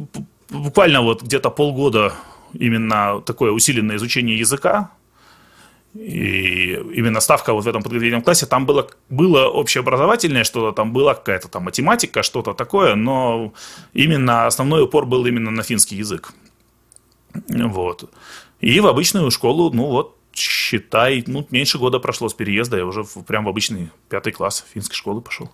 буквально 0.49 1.01
вот 1.01 1.23
где-то 1.23 1.49
полгода 1.49 2.13
именно 2.53 3.21
такое 3.21 3.51
усиленное 3.51 3.97
изучение 3.97 4.39
языка, 4.39 4.91
и 5.97 6.73
именно 6.93 7.19
ставка 7.19 7.53
вот 7.53 7.65
в 7.65 7.67
этом 7.67 7.81
подготовительном 7.81 8.21
классе, 8.21 8.45
там 8.45 8.65
было, 8.65 8.87
было 9.09 9.47
общеобразовательное 9.47 10.43
что-то, 10.43 10.75
там 10.75 10.93
была 10.93 11.15
какая-то 11.15 11.47
там 11.47 11.63
математика, 11.63 12.23
что-то 12.23 12.53
такое, 12.53 12.95
но 12.95 13.53
именно 13.93 14.45
основной 14.45 14.83
упор 14.83 15.05
был 15.05 15.25
именно 15.25 15.51
на 15.51 15.63
финский 15.63 15.95
язык. 15.95 16.33
Вот. 17.33 18.09
И 18.59 18.79
в 18.79 18.87
обычную 18.87 19.31
школу, 19.31 19.71
ну 19.71 19.85
вот, 19.87 20.17
считай, 20.33 21.23
ну, 21.27 21.47
меньше 21.51 21.77
года 21.77 21.99
прошло 21.99 22.29
с 22.29 22.33
переезда, 22.33 22.77
я 22.77 22.85
уже 22.85 23.03
в, 23.03 23.23
прям 23.23 23.45
в 23.45 23.49
обычный 23.49 23.89
пятый 24.09 24.33
класс 24.33 24.65
финской 24.73 24.95
школы 24.95 25.21
пошел. 25.21 25.51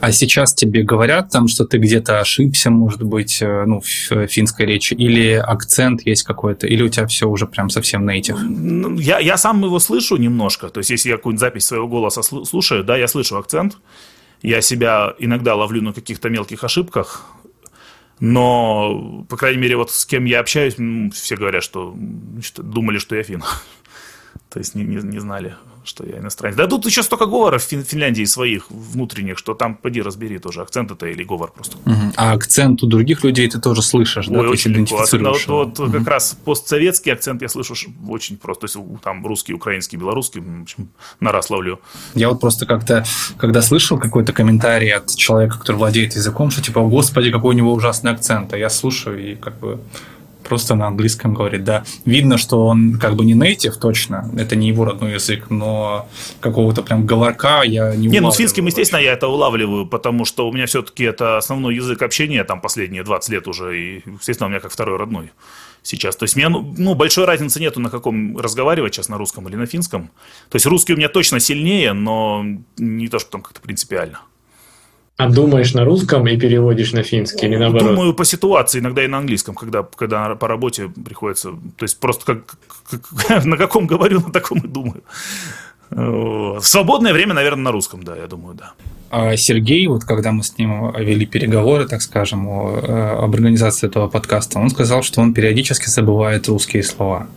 А 0.00 0.10
сейчас 0.10 0.52
тебе 0.54 0.82
говорят 0.82 1.30
там, 1.30 1.46
что 1.46 1.64
ты 1.64 1.78
где-то 1.78 2.20
ошибся, 2.20 2.70
может 2.70 3.02
быть, 3.02 3.40
э, 3.40 3.64
ну, 3.64 3.80
в 3.80 4.26
финской 4.26 4.66
речи, 4.66 4.92
или 4.92 5.32
акцент 5.32 6.04
есть 6.04 6.24
какой-то, 6.24 6.66
или 6.66 6.82
у 6.82 6.88
тебя 6.88 7.06
все 7.06 7.28
уже 7.28 7.46
прям 7.46 7.70
совсем 7.70 8.04
нейтив? 8.06 8.36
Ну, 8.40 8.98
я, 8.98 9.20
я 9.20 9.36
сам 9.36 9.64
его 9.64 9.78
слышу 9.78 10.16
немножко, 10.16 10.68
то 10.68 10.78
есть 10.78 10.90
если 10.90 11.10
я 11.10 11.16
какую-нибудь 11.16 11.40
запись 11.40 11.66
своего 11.66 11.86
голоса 11.86 12.22
слушаю, 12.22 12.82
да, 12.82 12.96
я 12.96 13.06
слышу 13.06 13.36
акцент, 13.38 13.78
я 14.42 14.60
себя 14.62 15.14
иногда 15.18 15.54
ловлю 15.54 15.80
на 15.80 15.92
каких-то 15.92 16.28
мелких 16.28 16.64
ошибках, 16.64 17.24
но, 18.18 19.24
по 19.28 19.36
крайней 19.36 19.60
мере, 19.60 19.76
вот 19.76 19.90
с 19.92 20.04
кем 20.06 20.24
я 20.24 20.40
общаюсь, 20.40 20.74
все 21.14 21.36
говорят, 21.36 21.62
что, 21.62 21.96
что 22.42 22.62
думали, 22.62 22.98
что 22.98 23.16
я 23.16 23.22
фин. 23.22 23.42
То 24.50 24.58
есть 24.58 24.74
не, 24.74 24.82
не, 24.84 24.96
не 24.96 25.20
знали 25.20 25.54
что 25.84 26.04
я 26.06 26.18
иностранец. 26.18 26.56
Да 26.56 26.66
тут 26.66 26.86
еще 26.86 27.02
столько 27.02 27.26
говоров 27.26 27.62
в 27.62 27.66
Финляндии 27.66 28.24
своих 28.24 28.70
внутренних, 28.70 29.38
что 29.38 29.54
там 29.54 29.74
поди 29.74 30.02
разбери 30.02 30.38
тоже, 30.38 30.62
акцент 30.62 30.90
это 30.90 31.06
или 31.06 31.24
говор 31.24 31.52
просто. 31.52 31.76
Угу. 31.78 32.12
А 32.16 32.32
акцент 32.32 32.82
у 32.82 32.86
других 32.86 33.24
людей 33.24 33.48
ты 33.48 33.60
тоже 33.60 33.82
слышишь, 33.82 34.28
Ой, 34.28 34.34
да? 34.34 34.48
очень 34.48 34.72
легко. 34.72 35.00
Особенно 35.00 35.30
вот, 35.30 35.46
вот 35.46 35.80
угу. 35.80 35.92
как 35.92 36.08
раз 36.08 36.36
постсоветский 36.44 37.12
акцент 37.12 37.42
я 37.42 37.48
слышу 37.48 37.74
очень 38.08 38.36
просто. 38.36 38.66
То 38.66 38.78
есть 38.78 39.02
там 39.02 39.26
русский, 39.26 39.54
украинский, 39.54 39.96
белорусский, 39.98 40.40
в 40.40 40.62
общем, 40.62 40.88
на 41.20 41.32
раз 41.32 41.50
ловлю. 41.50 41.80
Я 42.14 42.28
вот 42.28 42.40
просто 42.40 42.66
как-то, 42.66 43.04
когда 43.36 43.62
слышал 43.62 43.98
какой-то 43.98 44.32
комментарий 44.32 44.90
от 44.90 45.14
человека, 45.14 45.58
который 45.58 45.76
владеет 45.76 46.14
языком, 46.14 46.50
что 46.50 46.62
типа, 46.62 46.82
господи, 46.82 47.30
какой 47.30 47.54
у 47.54 47.58
него 47.58 47.72
ужасный 47.72 48.12
акцент, 48.12 48.52
а 48.52 48.58
я 48.58 48.70
слушаю 48.70 49.32
и 49.32 49.34
как 49.34 49.58
бы 49.58 49.80
просто 50.44 50.74
на 50.74 50.86
английском 50.86 51.34
говорит, 51.34 51.64
да. 51.64 51.84
Видно, 52.04 52.38
что 52.38 52.66
он 52.66 52.98
как 52.98 53.16
бы 53.16 53.24
не 53.24 53.34
нейтив 53.34 53.76
точно, 53.76 54.30
это 54.36 54.56
не 54.56 54.68
его 54.68 54.84
родной 54.84 55.14
язык, 55.14 55.50
но 55.50 56.08
какого-то 56.40 56.82
прям 56.82 57.06
говорка 57.06 57.62
я 57.62 57.94
не 57.94 58.08
Не, 58.08 58.20
ну 58.20 58.30
с 58.30 58.36
финским, 58.36 58.66
естественно, 58.66 59.00
я 59.00 59.12
это 59.12 59.28
улавливаю, 59.28 59.86
потому 59.86 60.24
что 60.24 60.48
у 60.48 60.52
меня 60.52 60.66
все-таки 60.66 61.04
это 61.04 61.38
основной 61.38 61.74
язык 61.74 62.02
общения 62.02 62.44
там 62.44 62.60
последние 62.60 63.04
20 63.04 63.30
лет 63.30 63.48
уже, 63.48 63.78
и, 63.78 64.02
естественно, 64.06 64.46
у 64.46 64.50
меня 64.50 64.60
как 64.60 64.72
второй 64.72 64.98
родной 64.98 65.30
сейчас. 65.82 66.16
То 66.16 66.24
есть, 66.24 66.34
мне, 66.34 66.48
ну, 66.48 66.74
ну, 66.76 66.94
большой 66.94 67.26
разницы 67.26 67.60
нету, 67.60 67.78
на 67.78 67.90
каком 67.90 68.36
разговаривать 68.36 68.94
сейчас, 68.94 69.08
на 69.08 69.18
русском 69.18 69.46
или 69.48 69.56
на 69.56 69.66
финском. 69.66 70.10
То 70.48 70.56
есть, 70.56 70.66
русский 70.66 70.94
у 70.94 70.96
меня 70.96 71.08
точно 71.08 71.38
сильнее, 71.38 71.92
но 71.92 72.44
не 72.76 73.08
то, 73.08 73.18
что 73.18 73.30
там 73.30 73.42
как-то 73.42 73.60
принципиально. 73.60 74.20
А 75.16 75.28
думаешь 75.28 75.74
на 75.74 75.84
русском 75.84 76.26
и 76.26 76.36
переводишь 76.36 76.92
на 76.92 77.04
финский 77.04 77.46
или 77.46 77.56
наоборот? 77.56 77.90
Думаю 77.90 78.14
по 78.14 78.24
ситуации, 78.24 78.80
иногда 78.80 79.04
и 79.04 79.06
на 79.06 79.18
английском, 79.18 79.54
когда, 79.54 79.84
когда 79.84 80.34
по 80.34 80.48
работе 80.48 80.88
приходится. 80.88 81.50
То 81.76 81.84
есть 81.84 82.00
просто 82.00 82.24
как, 82.24 82.56
как, 82.90 83.44
на 83.44 83.56
каком 83.56 83.86
говорю, 83.86 84.20
на 84.20 84.32
таком 84.32 84.58
и 84.58 84.68
думаю. 84.68 85.02
В 85.90 86.62
свободное 86.62 87.12
время, 87.12 87.34
наверное, 87.34 87.64
на 87.64 87.72
русском, 87.72 88.02
да, 88.02 88.16
я 88.16 88.26
думаю, 88.26 88.56
да. 88.56 88.72
А 89.10 89.36
Сергей, 89.36 89.86
вот 89.86 90.02
когда 90.02 90.32
мы 90.32 90.42
с 90.42 90.58
ним 90.58 90.92
вели 90.98 91.24
переговоры, 91.26 91.86
так 91.86 92.02
скажем, 92.02 92.48
о, 92.48 92.80
э, 92.82 93.24
об 93.24 93.32
организации 93.32 93.86
этого 93.86 94.08
подкаста, 94.08 94.58
он 94.58 94.70
сказал, 94.70 95.04
что 95.04 95.20
он 95.20 95.32
периодически 95.32 95.88
забывает 95.88 96.48
русские 96.48 96.82
слова. 96.82 97.28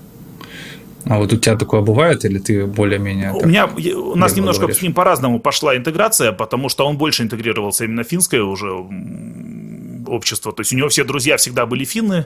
А 1.10 1.18
вот 1.18 1.34
у 1.34 1.38
тебя 1.38 1.56
такое 1.56 1.82
бывает, 1.82 2.26
или 2.26 2.40
ты 2.40 2.66
более-менее... 2.66 3.32
У 3.34 3.46
меня, 3.46 3.66
у 3.66 4.16
нас 4.16 4.36
немножко 4.36 4.62
говоришь? 4.62 4.80
с 4.80 4.82
ним 4.82 4.94
по-разному 4.94 5.40
пошла 5.40 5.76
интеграция, 5.76 6.32
потому 6.32 6.70
что 6.70 6.86
он 6.86 6.98
больше 6.98 7.24
интегрировался 7.24 7.86
именно 7.86 8.04
финское 8.04 8.42
уже 8.42 8.72
общество. 10.08 10.52
То 10.52 10.62
есть 10.62 10.74
у 10.74 10.76
него 10.76 10.90
все 10.90 11.04
друзья 11.04 11.38
всегда 11.38 11.66
были 11.66 11.86
финны 11.86 12.26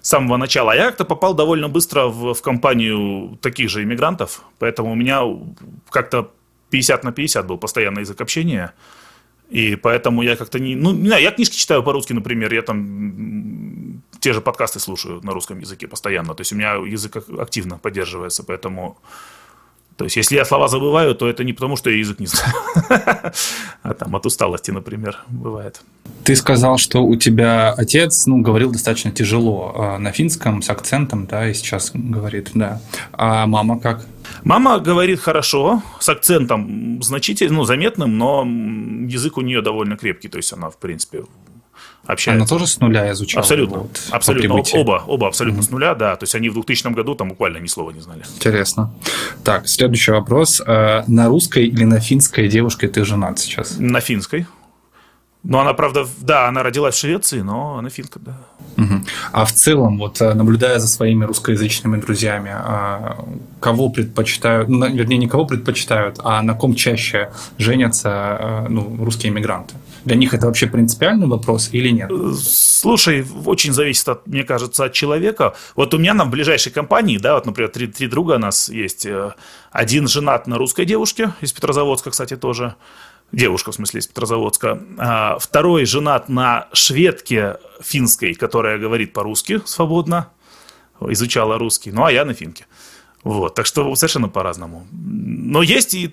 с 0.00 0.08
самого 0.08 0.36
начала. 0.36 0.72
А 0.72 0.74
я 0.74 0.86
как-то 0.86 1.04
попал 1.04 1.34
довольно 1.34 1.68
быстро 1.68 2.06
в, 2.06 2.34
в 2.34 2.42
компанию 2.42 3.38
таких 3.40 3.70
же 3.70 3.82
иммигрантов, 3.82 4.42
поэтому 4.58 4.92
у 4.92 4.94
меня 4.94 5.22
как-то 5.90 6.30
50 6.70 7.04
на 7.04 7.12
50 7.12 7.46
был 7.46 7.58
постоянный 7.58 8.02
язык 8.02 8.20
общения. 8.20 8.72
И 9.50 9.76
поэтому 9.76 10.22
я 10.22 10.36
как-то 10.36 10.58
не... 10.58 10.74
Ну, 10.74 10.92
не 10.92 11.08
знаю, 11.08 11.22
я 11.22 11.30
книжки 11.30 11.56
читаю 11.56 11.82
по-русски, 11.82 12.14
например, 12.14 12.54
я 12.54 12.62
там 12.62 14.01
те 14.22 14.32
же 14.32 14.40
подкасты 14.40 14.78
слушаю 14.78 15.20
на 15.24 15.32
русском 15.32 15.58
языке 15.58 15.88
постоянно. 15.88 16.34
То 16.34 16.42
есть 16.42 16.52
у 16.52 16.56
меня 16.56 16.74
язык 16.74 17.16
активно 17.38 17.78
поддерживается, 17.78 18.44
поэтому... 18.44 18.96
То 19.96 20.04
есть, 20.04 20.16
если 20.16 20.36
я 20.36 20.44
слова 20.44 20.68
забываю, 20.68 21.14
то 21.14 21.28
это 21.28 21.44
не 21.44 21.52
потому, 21.52 21.76
что 21.76 21.90
я 21.90 21.98
язык 21.98 22.20
не 22.20 22.26
знаю, 22.26 22.54
а 23.82 23.94
там 23.94 24.16
от 24.16 24.24
усталости, 24.24 24.70
например, 24.70 25.18
бывает. 25.28 25.82
Ты 26.24 26.34
сказал, 26.36 26.78
что 26.78 27.04
у 27.04 27.16
тебя 27.16 27.72
отец, 27.72 28.26
ну, 28.26 28.40
говорил 28.40 28.70
достаточно 28.70 29.10
тяжело 29.10 29.74
э, 29.76 29.98
на 29.98 30.12
финском 30.12 30.62
с 30.62 30.70
акцентом, 30.70 31.26
да, 31.26 31.50
и 31.50 31.54
сейчас 31.54 31.90
говорит, 31.92 32.52
да. 32.54 32.80
А 33.12 33.46
мама 33.46 33.78
как? 33.78 34.06
Мама 34.44 34.78
говорит 34.78 35.20
хорошо, 35.20 35.82
с 36.00 36.08
акцентом 36.08 37.02
значительно, 37.02 37.58
ну, 37.58 37.64
заметным, 37.64 38.16
но 38.16 38.44
язык 39.08 39.36
у 39.36 39.42
нее 39.42 39.62
довольно 39.62 39.96
крепкий, 39.96 40.28
то 40.28 40.38
есть 40.38 40.52
она, 40.52 40.70
в 40.70 40.78
принципе, 40.78 41.24
общается. 42.06 42.40
Она 42.40 42.46
тоже 42.46 42.66
с 42.66 42.80
нуля 42.80 43.10
изучала? 43.12 43.42
Абсолютно. 43.42 43.78
Вот, 43.78 44.00
абсолютно. 44.10 44.62
Оба, 44.74 45.04
оба 45.06 45.28
абсолютно 45.28 45.60
mm 45.60 45.62
с 45.62 45.70
нуля, 45.70 45.94
да. 45.94 46.16
То 46.16 46.24
есть 46.24 46.34
они 46.34 46.48
в 46.48 46.54
2000 46.54 46.92
году 46.92 47.14
там 47.14 47.28
буквально 47.28 47.58
ни 47.58 47.66
слова 47.66 47.90
не 47.90 48.00
знали. 48.00 48.22
Интересно. 48.36 48.92
Так, 49.44 49.68
следующий 49.68 50.12
вопрос. 50.12 50.62
Э, 50.66 51.04
на 51.06 51.28
русской 51.28 51.66
или 51.66 51.84
на 51.84 52.00
финской 52.00 52.48
девушке 52.48 52.88
ты 52.88 53.04
женат 53.04 53.38
сейчас? 53.38 53.76
На 53.78 54.00
финской. 54.00 54.46
Ну, 55.44 55.58
она, 55.58 55.74
правда, 55.74 56.06
да, 56.20 56.46
она 56.46 56.62
родилась 56.62 56.94
в 56.94 56.98
Швеции, 56.98 57.40
но 57.40 57.78
она 57.78 57.90
финка, 57.90 58.20
да. 58.20 58.38
Угу. 58.76 58.94
А 59.32 59.44
в 59.44 59.52
целом, 59.52 59.98
вот 59.98 60.20
э, 60.20 60.34
наблюдая 60.34 60.78
за 60.78 60.86
своими 60.86 61.24
русскоязычными 61.24 62.00
друзьями, 62.00 62.52
а, 62.54 63.24
кого 63.58 63.88
предпочитают, 63.90 64.68
ну, 64.68 64.88
вернее, 64.88 65.18
не 65.18 65.26
кого 65.26 65.44
предпочитают, 65.44 66.20
а 66.22 66.42
на 66.42 66.54
ком 66.54 66.76
чаще 66.76 67.32
женятся 67.58 68.08
э, 68.08 68.66
ну, 68.68 68.96
русские 69.04 69.32
иммигранты? 69.32 69.74
Для 70.04 70.16
них 70.16 70.34
это 70.34 70.46
вообще 70.46 70.66
принципиальный 70.66 71.26
вопрос 71.26 71.70
или 71.72 71.90
нет? 71.90 72.10
Слушай, 72.36 73.24
очень 73.46 73.72
зависит, 73.72 74.08
от, 74.08 74.26
мне 74.26 74.44
кажется, 74.44 74.84
от 74.84 74.92
человека. 74.92 75.54
Вот 75.76 75.94
у 75.94 75.98
меня 75.98 76.14
на 76.14 76.26
ближайшей 76.26 76.72
компании, 76.72 77.18
да, 77.18 77.34
вот, 77.34 77.46
например, 77.46 77.70
три, 77.70 77.86
три 77.86 78.08
друга 78.08 78.32
у 78.32 78.38
нас 78.38 78.68
есть. 78.68 79.06
Э, 79.06 79.34
один 79.70 80.08
женат 80.08 80.46
на 80.46 80.58
русской 80.58 80.84
девушке, 80.84 81.32
из 81.40 81.52
Петрозаводска, 81.52 82.10
кстати, 82.10 82.36
тоже. 82.36 82.74
Девушка, 83.30 83.72
в 83.72 83.74
смысле, 83.74 84.00
из 84.00 84.06
Петрозаводска. 84.06 84.82
А 84.98 85.38
второй 85.38 85.86
женат 85.86 86.28
на 86.28 86.68
шведке 86.72 87.56
финской, 87.80 88.34
которая 88.34 88.78
говорит 88.78 89.12
по-русски 89.14 89.62
свободно, 89.64 90.28
изучала 91.00 91.58
русский. 91.58 91.92
Ну, 91.92 92.04
а 92.04 92.12
я 92.12 92.24
на 92.24 92.34
финке. 92.34 92.66
Вот, 93.24 93.54
так 93.54 93.66
что 93.66 93.94
совершенно 93.94 94.28
по-разному. 94.28 94.86
Но 94.90 95.62
есть 95.62 95.94
и, 95.94 96.10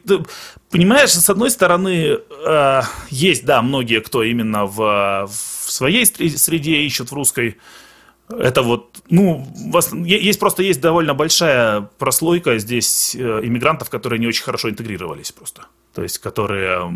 понимаешь, 0.69 1.11
с 1.11 1.29
одной 1.29 1.49
стороны, 1.49 2.19
э, 2.45 2.81
есть, 3.09 3.45
да, 3.45 3.61
многие, 3.61 4.01
кто 4.01 4.23
именно 4.23 4.65
в, 4.65 5.27
в 5.27 5.71
своей 5.71 6.05
среде 6.05 6.83
ищут 6.83 7.09
в 7.09 7.13
русской. 7.13 7.57
Это 8.29 8.61
вот, 8.61 9.01
ну, 9.09 9.47
есть 10.05 10.39
просто 10.39 10.61
есть 10.61 10.81
довольно 10.81 11.15
большая 11.15 11.81
прослойка 11.97 12.59
здесь 12.59 13.15
э, 13.15 13.41
иммигрантов, 13.43 13.89
которые 13.89 14.19
не 14.19 14.27
очень 14.27 14.43
хорошо 14.43 14.69
интегрировались 14.69 15.31
просто. 15.31 15.63
То 15.95 16.03
есть, 16.03 16.19
которые 16.19 16.93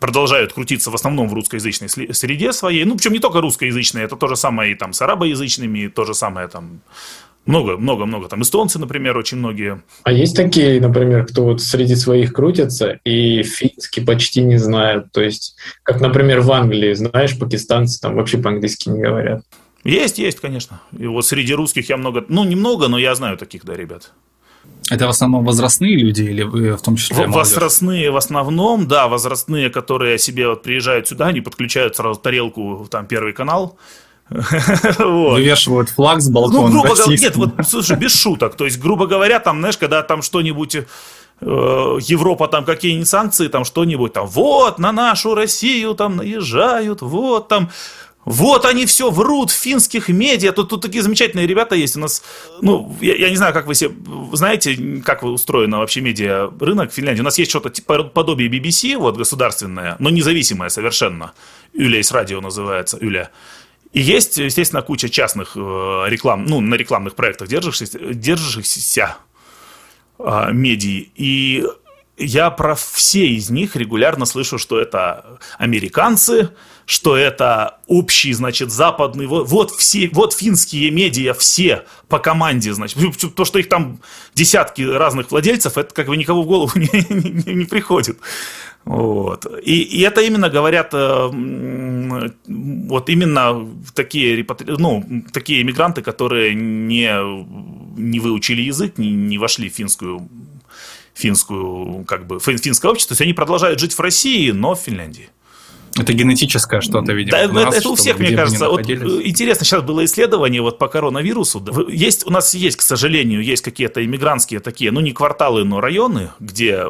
продолжают 0.00 0.52
крутиться 0.52 0.90
в 0.90 0.94
основном 0.96 1.28
в 1.28 1.34
русскоязычной 1.34 1.88
среде 1.88 2.52
своей. 2.52 2.84
Ну, 2.84 2.96
причем 2.96 3.12
не 3.12 3.20
только 3.20 3.40
русскоязычные, 3.40 4.04
это 4.04 4.16
то 4.16 4.26
же 4.26 4.34
самое 4.34 4.72
и 4.72 4.74
там 4.74 4.92
с 4.92 5.00
арабоязычными, 5.00 5.86
то 5.86 6.04
же 6.04 6.14
самое 6.14 6.48
там 6.48 6.80
много, 7.48 7.78
много, 7.78 8.04
много. 8.04 8.28
Там 8.28 8.42
эстонцы, 8.42 8.78
например, 8.78 9.16
очень 9.16 9.38
многие. 9.38 9.82
А 10.02 10.12
есть 10.12 10.36
такие, 10.36 10.80
например, 10.80 11.26
кто 11.26 11.44
вот 11.44 11.62
среди 11.62 11.96
своих 11.96 12.34
крутятся 12.34 13.00
и 13.04 13.42
финский 13.42 14.02
почти 14.02 14.42
не 14.42 14.58
знают. 14.58 15.10
То 15.12 15.22
есть, 15.22 15.56
как, 15.82 16.00
например, 16.02 16.40
в 16.40 16.52
Англии, 16.52 16.92
знаешь, 16.92 17.38
пакистанцы 17.38 18.00
там 18.00 18.16
вообще 18.16 18.36
по-английски 18.36 18.90
не 18.90 19.00
говорят. 19.00 19.42
Есть, 19.82 20.18
есть, 20.18 20.40
конечно. 20.40 20.82
И 20.98 21.06
вот 21.06 21.24
среди 21.24 21.54
русских 21.54 21.88
я 21.88 21.96
много, 21.96 22.24
ну, 22.28 22.44
немного, 22.44 22.88
но 22.88 22.98
я 22.98 23.14
знаю 23.14 23.38
таких, 23.38 23.64
да, 23.64 23.74
ребят. 23.74 24.12
Это 24.90 25.06
в 25.06 25.10
основном 25.10 25.44
возрастные 25.44 25.96
люди 25.96 26.22
или 26.22 26.42
в 26.42 26.82
том 26.82 26.96
числе 26.96 27.16
молодежь? 27.16 27.34
Возрастные 27.34 28.10
в 28.10 28.16
основном, 28.16 28.86
да, 28.86 29.08
возрастные, 29.08 29.70
которые 29.70 30.18
себе 30.18 30.48
вот 30.48 30.62
приезжают 30.62 31.08
сюда, 31.08 31.28
они 31.28 31.40
подключают 31.40 31.96
сразу 31.96 32.20
тарелку, 32.20 32.86
там, 32.90 33.06
Первый 33.06 33.32
канал, 33.32 33.78
Вывешивают 34.98 35.88
флаг 35.88 36.20
с 36.20 36.28
балкона. 36.28 36.68
Ну, 36.68 36.68
грубо 36.70 36.94
говоря, 36.94 37.16
нет, 37.16 37.36
вот, 37.36 37.50
слушай, 37.66 37.96
без 37.96 38.14
шуток. 38.14 38.56
То 38.56 38.64
есть, 38.64 38.78
грубо 38.78 39.06
говоря, 39.06 39.40
там, 39.40 39.58
знаешь, 39.60 39.78
когда 39.78 40.02
там 40.02 40.22
что-нибудь 40.22 40.74
э, 40.74 40.84
Европа 41.40 42.48
там 42.48 42.64
какие-нибудь 42.64 43.08
санкции, 43.08 43.48
там 43.48 43.64
что-нибудь 43.64 44.12
там, 44.12 44.26
вот 44.26 44.78
на 44.78 44.92
нашу 44.92 45.34
Россию 45.34 45.94
там 45.94 46.16
наезжают, 46.16 47.00
вот 47.00 47.48
там, 47.48 47.70
вот 48.28 48.66
они 48.66 48.84
все 48.84 49.10
врут 49.10 49.50
в 49.50 49.54
финских 49.54 50.10
медиа. 50.10 50.52
Тут, 50.52 50.68
тут 50.68 50.82
такие 50.82 51.02
замечательные 51.02 51.46
ребята 51.46 51.74
есть. 51.74 51.96
У 51.96 52.00
нас, 52.00 52.22
ну, 52.60 52.94
я, 53.00 53.14
я 53.14 53.30
не 53.30 53.36
знаю, 53.36 53.54
как 53.54 53.66
вы 53.66 53.74
себе 53.74 53.94
знаете, 54.34 55.00
как 55.02 55.22
вы 55.22 55.32
устроено 55.32 55.78
вообще 55.78 56.02
медиа 56.02 56.50
рынок 56.60 56.90
в 56.92 56.94
Финляндии. 56.94 57.22
У 57.22 57.24
нас 57.24 57.38
есть 57.38 57.50
что-то 57.50 57.70
типа 57.70 58.04
подобие 58.04 58.50
BBC, 58.50 58.98
вот 58.98 59.16
государственное, 59.16 59.96
но 59.98 60.10
независимое 60.10 60.68
совершенно. 60.68 61.32
Юля 61.72 62.00
из 62.00 62.12
радио 62.12 62.42
называется, 62.42 62.98
Юля. 63.00 63.30
И 63.92 64.00
есть, 64.00 64.36
естественно, 64.36 64.82
куча 64.82 65.08
частных 65.08 65.56
э, 65.56 66.04
реклам, 66.08 66.44
ну, 66.44 66.60
на 66.60 66.74
рекламных 66.74 67.14
проектах 67.14 67.48
держащихся, 67.48 67.98
держащихся 67.98 69.16
э, 70.18 70.52
медий. 70.52 71.10
И 71.16 71.64
я 72.18 72.50
про 72.50 72.74
все 72.74 73.26
из 73.26 73.48
них 73.48 73.76
регулярно 73.76 74.26
слышу, 74.26 74.58
что 74.58 74.78
это 74.78 75.38
американцы, 75.56 76.50
что 76.84 77.16
это 77.16 77.78
общий, 77.86 78.32
значит, 78.32 78.70
западный, 78.70 79.26
вот, 79.26 79.48
вот 79.48 79.70
все, 79.70 80.10
вот 80.12 80.34
финские 80.34 80.90
медиа 80.90 81.32
все 81.32 81.84
по 82.08 82.18
команде, 82.18 82.74
значит, 82.74 82.98
то, 83.34 83.44
что 83.44 83.58
их 83.58 83.68
там 83.68 84.00
десятки 84.34 84.82
разных 84.82 85.30
владельцев, 85.30 85.78
это 85.78 85.94
как 85.94 86.08
бы 86.08 86.16
никого 86.16 86.42
в 86.42 86.46
голову 86.46 86.72
не, 86.78 86.88
не, 87.08 87.54
не 87.54 87.64
приходит. 87.64 88.18
Вот. 88.88 89.44
И, 89.62 89.82
и 89.82 90.00
это 90.00 90.22
именно 90.22 90.48
говорят 90.48 90.94
э, 90.94 91.28
вот 92.88 93.10
именно 93.10 93.68
такие, 93.94 94.46
ну, 94.66 95.04
такие 95.30 95.60
иммигранты, 95.60 96.00
которые 96.00 96.54
не, 96.54 97.10
не 98.00 98.18
выучили 98.18 98.62
язык, 98.62 98.96
не, 98.96 99.10
не 99.10 99.36
вошли 99.36 99.68
в 99.68 99.74
финскую, 99.74 100.26
финскую, 101.12 102.06
как 102.06 102.26
бы, 102.26 102.40
финское 102.40 102.90
общество. 102.90 103.14
То 103.14 103.20
есть 103.20 103.26
они 103.26 103.34
продолжают 103.34 103.78
жить 103.78 103.92
в 103.92 104.00
России, 104.00 104.52
но 104.52 104.74
в 104.74 104.80
Финляндии. 104.80 105.28
Это 105.98 106.12
генетическое 106.12 106.80
что-то, 106.80 107.12
видимо. 107.12 107.36
Да, 107.36 107.48
нас, 107.48 107.74
это 107.74 107.88
у 107.90 107.94
всех, 107.94 108.18
мне 108.18 108.34
кажется. 108.34 108.68
Вот, 108.68 108.88
интересно, 108.88 109.64
сейчас 109.64 109.82
было 109.82 110.04
исследование 110.04 110.62
вот 110.62 110.78
по 110.78 110.88
коронавирусу. 110.88 111.62
Есть, 111.88 112.26
у 112.26 112.30
нас 112.30 112.54
есть, 112.54 112.76
к 112.76 112.82
сожалению, 112.82 113.42
есть 113.42 113.62
какие-то 113.62 114.04
иммигрантские 114.04 114.60
такие, 114.60 114.90
ну 114.90 115.00
не 115.00 115.12
кварталы, 115.12 115.64
но 115.64 115.80
районы, 115.80 116.30
где 116.40 116.86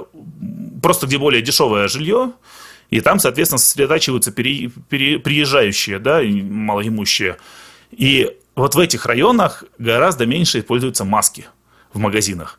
просто 0.82 1.06
где 1.06 1.18
более 1.18 1.42
дешевое 1.42 1.88
жилье, 1.88 2.32
и 2.90 3.00
там, 3.00 3.18
соответственно, 3.18 3.58
сосредотачиваются 3.58 4.32
пере, 4.32 4.70
пере, 4.88 5.18
приезжающие, 5.18 5.98
да, 5.98 6.20
малоимущие. 6.22 7.36
И 7.90 8.30
вот 8.54 8.74
в 8.74 8.78
этих 8.78 9.06
районах 9.06 9.64
гораздо 9.78 10.26
меньше 10.26 10.60
используются 10.60 11.04
маски 11.04 11.46
в 11.92 11.98
магазинах. 11.98 12.58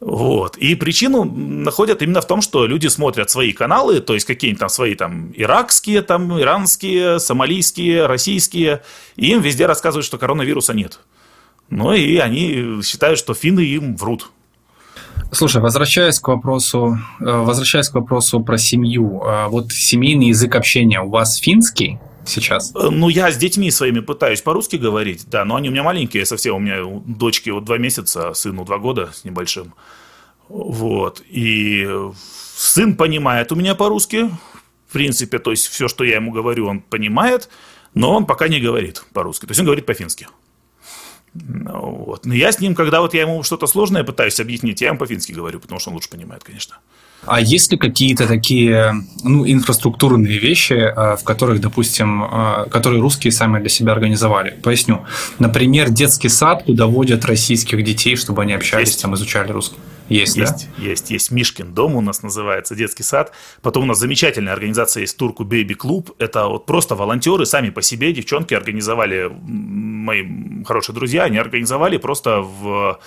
Вот. 0.00 0.56
И 0.56 0.74
причину 0.74 1.24
находят 1.24 2.02
именно 2.02 2.20
в 2.20 2.26
том, 2.26 2.42
что 2.42 2.66
люди 2.66 2.88
смотрят 2.88 3.30
свои 3.30 3.52
каналы, 3.52 4.00
то 4.00 4.14
есть 4.14 4.26
какие-нибудь 4.26 4.58
там 4.58 4.68
свои 4.68 4.96
там 4.96 5.32
иракские, 5.36 6.02
там 6.02 6.40
иранские, 6.40 7.20
сомалийские, 7.20 8.06
российские, 8.06 8.82
и 9.14 9.30
им 9.30 9.40
везде 9.40 9.66
рассказывают, 9.66 10.04
что 10.04 10.18
коронавируса 10.18 10.74
нет. 10.74 10.98
Ну 11.70 11.92
и 11.92 12.16
они 12.16 12.82
считают, 12.82 13.18
что 13.18 13.32
финны 13.32 13.60
им 13.60 13.96
врут. 13.96 14.30
Слушай, 15.34 15.62
возвращаясь 15.62 16.20
к 16.20 16.28
вопросу, 16.28 16.98
э, 17.18 17.24
возвращаясь 17.24 17.88
к 17.88 17.94
вопросу 17.94 18.40
про 18.40 18.58
семью, 18.58 19.22
э, 19.24 19.46
вот 19.48 19.72
семейный 19.72 20.28
язык 20.28 20.54
общения 20.54 21.00
у 21.00 21.08
вас 21.08 21.36
финский? 21.36 21.98
сейчас? 22.24 22.72
Э, 22.74 22.90
ну, 22.90 23.08
я 23.08 23.32
с 23.32 23.36
детьми 23.36 23.70
своими 23.70 24.00
пытаюсь 24.00 24.42
по-русски 24.42 24.76
говорить, 24.76 25.24
да, 25.28 25.44
но 25.44 25.56
они 25.56 25.70
у 25.70 25.72
меня 25.72 25.82
маленькие 25.82 26.26
совсем, 26.26 26.56
у 26.56 26.58
меня 26.58 26.84
у 26.84 27.00
дочки 27.00 27.50
вот 27.50 27.64
два 27.64 27.78
месяца, 27.78 28.28
а 28.28 28.34
сыну 28.34 28.64
два 28.64 28.78
года 28.78 29.10
с 29.12 29.24
небольшим. 29.24 29.74
Вот, 30.48 31.22
и 31.26 31.88
сын 32.54 32.94
понимает 32.94 33.50
у 33.52 33.56
меня 33.56 33.74
по-русски, 33.74 34.30
в 34.88 34.92
принципе, 34.92 35.38
то 35.38 35.50
есть 35.50 35.66
все, 35.66 35.88
что 35.88 36.04
я 36.04 36.16
ему 36.16 36.30
говорю, 36.30 36.68
он 36.68 36.80
понимает, 36.80 37.48
но 37.94 38.14
он 38.14 38.26
пока 38.26 38.48
не 38.48 38.60
говорит 38.60 39.02
по-русски, 39.14 39.46
то 39.46 39.50
есть 39.50 39.60
он 39.60 39.66
говорит 39.66 39.86
по-фински. 39.86 40.28
Вот. 41.34 42.26
Но 42.26 42.34
я 42.34 42.52
с 42.52 42.60
ним, 42.60 42.74
когда 42.74 43.00
вот 43.00 43.14
я 43.14 43.22
ему 43.22 43.42
что-то 43.42 43.66
сложное 43.66 44.04
пытаюсь 44.04 44.38
объяснить, 44.40 44.80
я 44.80 44.88
ему 44.88 44.98
по-фински 44.98 45.32
говорю, 45.32 45.60
потому 45.60 45.80
что 45.80 45.90
он 45.90 45.94
лучше 45.94 46.10
понимает, 46.10 46.44
конечно. 46.44 46.78
А 47.24 47.40
есть 47.40 47.70
ли 47.70 47.78
какие-то 47.78 48.26
такие 48.26 48.94
ну, 49.22 49.46
инфраструктурные 49.46 50.38
вещи, 50.38 50.72
э, 50.72 51.16
в 51.16 51.22
которых, 51.24 51.60
допустим, 51.60 52.24
э, 52.24 52.66
которые 52.70 53.00
русские 53.00 53.32
сами 53.32 53.60
для 53.60 53.68
себя 53.68 53.92
организовали? 53.92 54.50
Поясню. 54.62 55.06
Например, 55.38 55.88
детский 55.88 56.28
сад, 56.28 56.64
куда 56.64 56.86
водят 56.86 57.24
российских 57.24 57.84
детей, 57.84 58.16
чтобы 58.16 58.42
они 58.42 58.54
общались, 58.54 58.88
есть. 58.88 59.02
там, 59.02 59.14
изучали 59.14 59.52
русский. 59.52 59.78
Есть, 60.08 60.36
есть, 60.36 60.68
да? 60.76 60.84
есть, 60.84 61.10
есть. 61.10 61.30
Мишкин 61.30 61.72
дом 61.72 61.94
у 61.94 62.00
нас 62.00 62.22
называется, 62.22 62.74
детский 62.74 63.04
сад. 63.04 63.32
Потом 63.62 63.84
у 63.84 63.86
нас 63.86 63.98
замечательная 63.98 64.52
организация 64.52 65.02
есть 65.02 65.16
Турку 65.16 65.44
Бэйби 65.44 65.74
Клуб. 65.74 66.10
Это 66.18 66.48
вот 66.48 66.66
просто 66.66 66.96
волонтеры 66.96 67.46
сами 67.46 67.70
по 67.70 67.82
себе, 67.82 68.12
девчонки 68.12 68.52
организовали, 68.52 69.30
мои 69.42 70.24
хорошие 70.66 70.94
друзья, 70.94 71.22
они 71.22 71.38
организовали 71.38 71.96
просто 71.96 72.40
в 72.40 72.98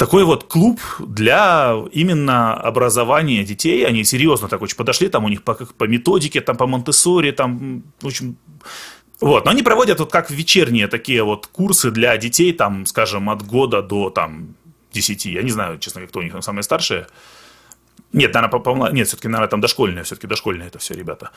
такой 0.00 0.24
вот 0.24 0.44
клуб 0.44 0.80
для 0.98 1.76
именно 1.92 2.54
образования 2.54 3.44
детей. 3.44 3.86
Они 3.86 4.04
серьезно 4.04 4.48
так 4.48 4.62
очень 4.62 4.76
подошли, 4.76 5.08
там 5.08 5.24
у 5.24 5.28
них 5.28 5.42
по, 5.42 5.54
по 5.54 5.84
методике, 5.84 6.40
там 6.40 6.56
по 6.56 6.66
Монтессори, 6.66 7.32
там, 7.32 7.82
в 8.00 8.06
общем, 8.06 8.36
вот, 9.20 9.44
но 9.44 9.50
они 9.50 9.62
проводят 9.62 10.00
вот 10.00 10.10
как 10.10 10.30
вечерние 10.30 10.86
такие 10.86 11.22
вот 11.22 11.46
курсы 11.46 11.90
для 11.90 12.16
детей, 12.16 12.52
там, 12.54 12.86
скажем, 12.86 13.28
от 13.28 13.42
года 13.42 13.82
до 13.82 14.08
там 14.08 14.54
10. 14.94 15.26
Я 15.26 15.42
не 15.42 15.50
знаю, 15.50 15.78
честно, 15.78 16.06
кто 16.06 16.20
у 16.20 16.22
них 16.22 16.32
там 16.32 16.42
самые 16.42 16.62
старшие. 16.62 17.06
Нет, 18.14 18.32
наверное, 18.32 18.58
по, 18.58 18.58
по, 18.58 18.90
нет, 18.92 19.06
все-таки, 19.06 19.28
наверное, 19.28 19.50
там 19.50 19.60
дошкольные, 19.60 20.04
все-таки 20.04 20.26
дошкольные 20.26 20.68
это 20.68 20.78
все 20.78 20.94
ребята. 20.94 21.30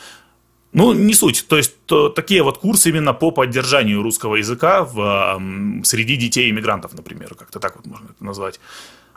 Ну, 0.74 0.94
не 0.94 1.14
суть. 1.14 1.46
То 1.48 1.58
есть, 1.58 1.76
то, 1.86 2.10
такие 2.10 2.42
вот 2.42 2.58
курсы 2.58 2.90
именно 2.90 3.14
по 3.14 3.32
поддержанию 3.32 4.02
русского 4.02 4.36
языка 4.36 4.84
в, 4.84 5.40
среди 5.84 6.16
детей-иммигрантов, 6.16 6.94
например, 6.94 7.36
как-то 7.36 7.60
так 7.60 7.76
вот 7.76 7.86
можно 7.86 8.06
это 8.06 8.24
назвать. 8.24 8.60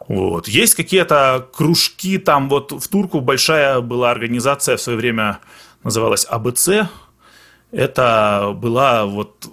Вот. 0.06 0.48
Есть 0.48 0.74
какие-то 0.74 1.48
кружки, 1.52 2.18
там 2.18 2.48
вот 2.50 2.72
в 2.72 2.88
Турку 2.88 3.20
большая 3.20 3.80
была 3.80 4.10
организация 4.10 4.76
в 4.76 4.80
свое 4.82 4.98
время, 4.98 5.38
называлась 5.82 6.26
АБЦ. 6.28 6.68
Это 7.72 8.52
была 8.54 9.06
вот 9.06 9.48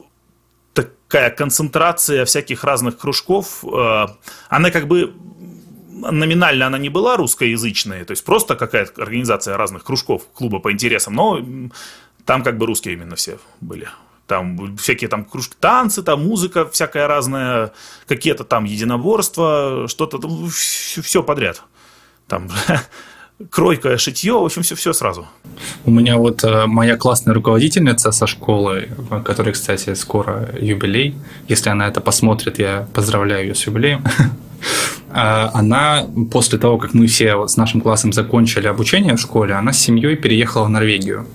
такая 0.73 1.29
концентрация 1.29 2.25
всяких 2.25 2.63
разных 2.63 2.97
кружков. 2.97 3.63
Э, 3.63 4.07
она 4.49 4.71
как 4.71 4.87
бы 4.87 5.13
номинально 5.93 6.67
она 6.67 6.77
не 6.77 6.89
была 6.89 7.17
русскоязычной, 7.17 8.03
то 8.05 8.11
есть 8.11 8.23
просто 8.23 8.55
какая-то 8.55 9.01
организация 9.01 9.57
разных 9.57 9.83
кружков, 9.83 10.23
клуба 10.33 10.59
по 10.59 10.71
интересам, 10.71 11.13
но 11.13 11.39
там 12.25 12.43
как 12.43 12.57
бы 12.57 12.65
русские 12.65 12.95
именно 12.95 13.15
все 13.15 13.37
были. 13.61 13.87
Там 14.27 14.77
всякие 14.77 15.09
там 15.09 15.25
кружки, 15.25 15.55
танцы, 15.59 16.01
там 16.01 16.25
музыка 16.25 16.67
всякая 16.69 17.07
разная, 17.07 17.73
какие-то 18.07 18.43
там 18.43 18.63
единоборства, 18.63 19.85
что-то, 19.87 20.19
все, 20.47 21.01
все 21.01 21.23
подряд. 21.23 21.61
Там 22.27 22.49
кройка, 23.49 23.97
шитье, 23.97 24.33
в 24.33 24.45
общем, 24.45 24.61
все, 24.61 24.75
все 24.75 24.93
сразу. 24.93 25.27
У 25.85 25.91
меня 25.91 26.17
вот 26.17 26.43
э, 26.45 26.65
моя 26.67 26.95
классная 26.95 27.33
руководительница 27.33 28.11
со 28.11 28.25
школы, 28.25 28.89
которой, 29.25 29.51
кстати, 29.53 29.93
скоро 29.93 30.49
юбилей. 30.57 31.15
Если 31.49 31.69
она 31.69 31.87
это 31.87 31.99
посмотрит, 31.99 32.59
я 32.59 32.87
поздравляю 32.93 33.47
ее 33.47 33.55
с 33.55 33.67
юбилеем. 33.67 34.03
А, 35.15 35.51
она 35.53 36.07
после 36.31 36.57
того, 36.57 36.77
как 36.77 36.93
мы 36.93 37.05
все 37.05 37.47
с 37.47 37.55
нашим 37.55 37.81
классом 37.81 38.13
закончили 38.13 38.67
обучение 38.67 39.15
в 39.15 39.19
школе, 39.19 39.53
она 39.53 39.71
с 39.71 39.79
семьей 39.79 40.15
переехала 40.15 40.65
в 40.65 40.69
Норвегию. 40.69 41.27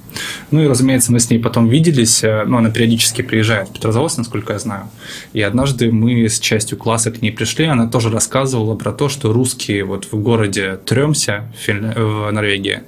Ну 0.50 0.62
и, 0.62 0.66
разумеется, 0.66 1.12
мы 1.12 1.20
с 1.20 1.30
ней 1.30 1.38
потом 1.38 1.68
виделись, 1.68 2.24
э, 2.24 2.44
ну, 2.44 2.58
она 2.58 2.70
периодически 2.70 3.22
приезжает 3.22 3.68
в 3.68 3.72
Петрозаводск, 3.72 4.18
насколько 4.18 4.52
я 4.52 4.58
знаю. 4.58 4.90
И 5.32 5.40
однажды 5.40 5.92
мы 5.92 6.28
с 6.28 6.40
частью 6.40 6.76
класса 6.76 7.12
к 7.12 7.22
ней 7.22 7.30
пришли, 7.30 7.66
она 7.66 7.86
тоже 7.86 8.10
рассказывала 8.10 8.74
про 8.74 8.92
то, 8.92 9.08
что 9.08 9.32
русские 9.32 9.84
вот 9.84 10.08
в 10.10 10.16
городе 10.16 10.78
Трёмсе 10.84 11.44
в 11.66 12.30
Норвегии, 12.32 12.80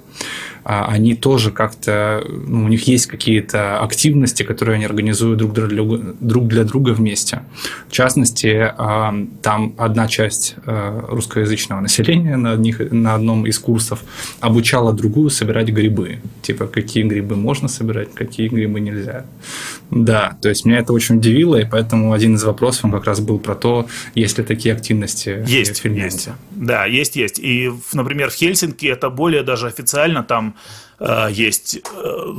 они 0.64 1.14
тоже 1.14 1.50
как-то, 1.50 2.22
ну, 2.28 2.64
у 2.64 2.68
них 2.68 2.86
есть 2.86 3.06
какие-то 3.06 3.80
активности, 3.80 4.42
которые 4.42 4.76
они 4.76 4.84
организуют 4.84 5.38
друг 5.38 5.52
для, 5.54 5.66
друга, 5.66 6.14
друг 6.20 6.48
для 6.48 6.64
друга 6.64 6.90
вместе. 6.90 7.42
В 7.88 7.92
частности, 7.92 8.72
а, 8.76 9.14
там 9.42 9.74
одна 9.78 10.06
часть 10.06 10.56
а, 10.66 11.06
русскоязычного 11.08 11.80
населения 11.80 12.36
на, 12.36 12.52
одних, 12.52 12.92
на 12.92 13.14
одном 13.14 13.46
из 13.46 13.58
курсов 13.58 14.00
обучала 14.40 14.92
другую 14.92 15.30
собирать 15.30 15.68
грибы. 15.68 16.18
Типа, 16.42 16.66
какие 16.66 17.04
грибы 17.04 17.36
можно 17.36 17.68
собирать, 17.68 18.14
какие 18.14 18.48
грибы 18.48 18.80
нельзя. 18.80 19.24
Да, 19.90 20.38
то 20.40 20.48
есть 20.48 20.64
меня 20.64 20.78
это 20.78 20.92
очень 20.92 21.16
удивило, 21.16 21.56
и 21.56 21.64
поэтому 21.64 22.12
один 22.12 22.36
из 22.36 22.44
вопросов 22.44 22.84
он 22.84 22.92
как 22.92 23.04
раз 23.06 23.20
был 23.20 23.38
про 23.38 23.56
то, 23.56 23.86
есть 24.14 24.38
ли 24.38 24.44
такие 24.44 24.74
активности 24.74 25.44
есть, 25.46 25.78
в 25.78 25.82
Финляндии. 25.82 26.04
Есть. 26.04 26.28
Да, 26.52 26.86
есть, 26.86 27.16
есть. 27.16 27.38
И, 27.40 27.72
например, 27.92 28.30
в 28.30 28.34
Хельсинки 28.34 28.86
это 28.86 29.10
более 29.10 29.42
даже 29.42 29.66
официально 29.66 30.22
там 30.22 30.54
э, 31.00 31.28
есть, 31.32 31.80
э, 31.92 32.34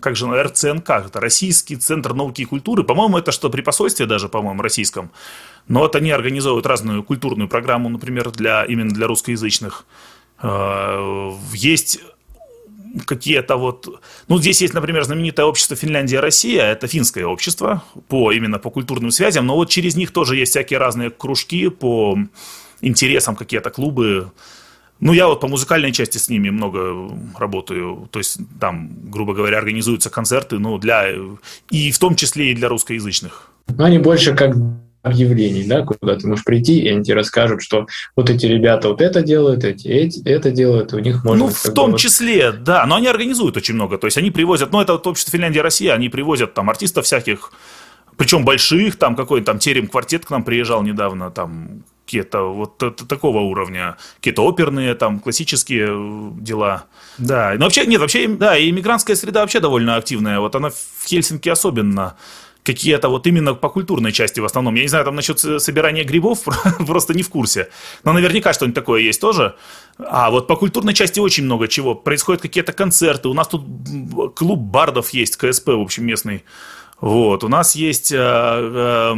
как 0.00 0.16
же, 0.16 0.26
РЦНК, 0.26 0.90
это 0.90 1.20
Российский 1.20 1.76
Центр 1.76 2.12
науки 2.12 2.42
и 2.42 2.44
культуры. 2.44 2.84
По-моему, 2.84 3.16
это 3.16 3.32
что 3.32 3.48
при 3.48 3.62
посольстве 3.62 4.04
даже, 4.04 4.28
по-моему, 4.28 4.60
российском. 4.60 5.10
Но 5.68 5.80
вот 5.80 5.96
они 5.96 6.10
организовывают 6.10 6.66
разную 6.66 7.02
культурную 7.02 7.48
программу, 7.48 7.88
например, 7.88 8.30
для, 8.30 8.64
именно 8.64 8.90
для 8.90 9.06
русскоязычных. 9.06 9.86
Э, 10.42 11.30
есть 11.54 12.00
какие-то 13.06 13.56
вот... 13.56 14.00
Ну, 14.28 14.38
здесь 14.38 14.62
есть, 14.62 14.74
например, 14.74 15.04
знаменитое 15.04 15.46
общество 15.46 15.76
Финляндия-Россия, 15.76 16.64
это 16.64 16.86
финское 16.86 17.26
общество, 17.26 17.82
по, 18.08 18.32
именно 18.32 18.58
по 18.58 18.70
культурным 18.70 19.10
связям, 19.10 19.46
но 19.46 19.54
вот 19.54 19.68
через 19.70 19.96
них 19.96 20.12
тоже 20.12 20.36
есть 20.36 20.50
всякие 20.50 20.78
разные 20.78 21.10
кружки 21.10 21.68
по 21.68 22.18
интересам, 22.80 23.36
какие-то 23.36 23.70
клубы. 23.70 24.30
Ну, 25.00 25.12
я 25.12 25.28
вот 25.28 25.40
по 25.40 25.48
музыкальной 25.48 25.92
части 25.92 26.18
с 26.18 26.28
ними 26.28 26.50
много 26.50 27.10
работаю, 27.38 28.08
то 28.10 28.18
есть 28.18 28.38
там, 28.60 28.90
грубо 29.10 29.34
говоря, 29.34 29.58
организуются 29.58 30.10
концерты, 30.10 30.58
ну, 30.58 30.78
для... 30.78 31.08
И 31.70 31.90
в 31.90 31.98
том 31.98 32.16
числе 32.16 32.50
и 32.50 32.54
для 32.54 32.68
русскоязычных. 32.68 33.50
Ну, 33.68 33.84
они 33.84 33.98
больше 33.98 34.34
как 34.34 34.56
объявлений, 35.02 35.64
да, 35.64 35.82
куда 35.82 36.16
ты 36.16 36.26
можешь 36.26 36.44
прийти, 36.44 36.80
и 36.80 36.88
они 36.88 37.02
тебе 37.04 37.16
расскажут, 37.16 37.62
что 37.62 37.86
вот 38.16 38.28
эти 38.28 38.46
ребята 38.46 38.88
вот 38.88 39.00
это 39.00 39.22
делают, 39.22 39.64
эти, 39.64 39.88
эти 39.88 40.22
это 40.26 40.50
делают, 40.50 40.92
у 40.92 40.98
них 40.98 41.24
можно... 41.24 41.46
Ну, 41.46 41.50
в 41.50 41.74
том 41.74 41.92
бы, 41.92 41.98
числе, 41.98 42.52
да, 42.52 42.84
но 42.86 42.96
они 42.96 43.06
организуют 43.06 43.56
очень 43.56 43.74
много, 43.74 43.98
то 43.98 44.06
есть 44.06 44.18
они 44.18 44.30
привозят, 44.30 44.72
ну, 44.72 44.80
это 44.80 44.92
вот 44.92 45.06
общество 45.06 45.32
Финляндия, 45.32 45.62
Россия, 45.62 45.94
они 45.94 46.08
привозят 46.08 46.54
там 46.54 46.68
артистов 46.68 47.06
всяких, 47.06 47.52
причем 48.16 48.44
больших, 48.44 48.96
там 48.96 49.16
какой-то 49.16 49.46
там 49.46 49.58
Терем 49.58 49.86
квартет 49.86 50.26
к 50.26 50.30
нам 50.30 50.44
приезжал 50.44 50.82
недавно, 50.82 51.30
там 51.30 51.82
какие-то 52.04 52.52
вот 52.52 52.76
такого 53.08 53.38
уровня, 53.38 53.96
какие-то 54.16 54.44
оперные, 54.44 54.96
там, 54.96 55.20
классические 55.20 55.86
э, 55.90 56.30
дела. 56.40 56.86
Да, 57.18 57.54
но 57.56 57.66
вообще, 57.66 57.86
нет, 57.86 58.00
вообще, 58.00 58.26
да, 58.26 58.58
и 58.58 58.68
иммигрантская 58.68 59.14
среда 59.14 59.42
вообще 59.42 59.60
довольно 59.60 59.94
активная, 59.94 60.40
вот 60.40 60.56
она 60.56 60.70
в 60.70 61.06
Хельсинки 61.06 61.48
особенно 61.48 62.16
какие-то 62.62 63.08
вот 63.08 63.26
именно 63.26 63.54
по 63.54 63.68
культурной 63.68 64.12
части 64.12 64.40
в 64.40 64.44
основном. 64.44 64.74
Я 64.74 64.82
не 64.82 64.88
знаю, 64.88 65.04
там 65.04 65.14
насчет 65.14 65.38
собирания 65.38 66.04
грибов 66.04 66.44
просто 66.86 67.14
не 67.14 67.22
в 67.22 67.28
курсе. 67.28 67.68
Но 68.04 68.12
наверняка 68.12 68.52
что-нибудь 68.52 68.74
такое 68.74 69.02
есть 69.02 69.20
тоже. 69.20 69.56
А 69.98 70.30
вот 70.30 70.46
по 70.46 70.56
культурной 70.56 70.94
части 70.94 71.20
очень 71.20 71.44
много 71.44 71.68
чего. 71.68 71.94
Происходят 71.94 72.42
какие-то 72.42 72.72
концерты. 72.72 73.28
У 73.28 73.34
нас 73.34 73.48
тут 73.48 73.62
клуб 74.34 74.60
бардов 74.60 75.10
есть, 75.10 75.36
КСП, 75.36 75.68
в 75.68 75.80
общем, 75.80 76.06
местный. 76.06 76.44
Вот. 77.00 77.44
У 77.44 77.48
нас 77.48 77.74
есть 77.74 78.12
э, 78.12 78.16
э, 78.18 79.14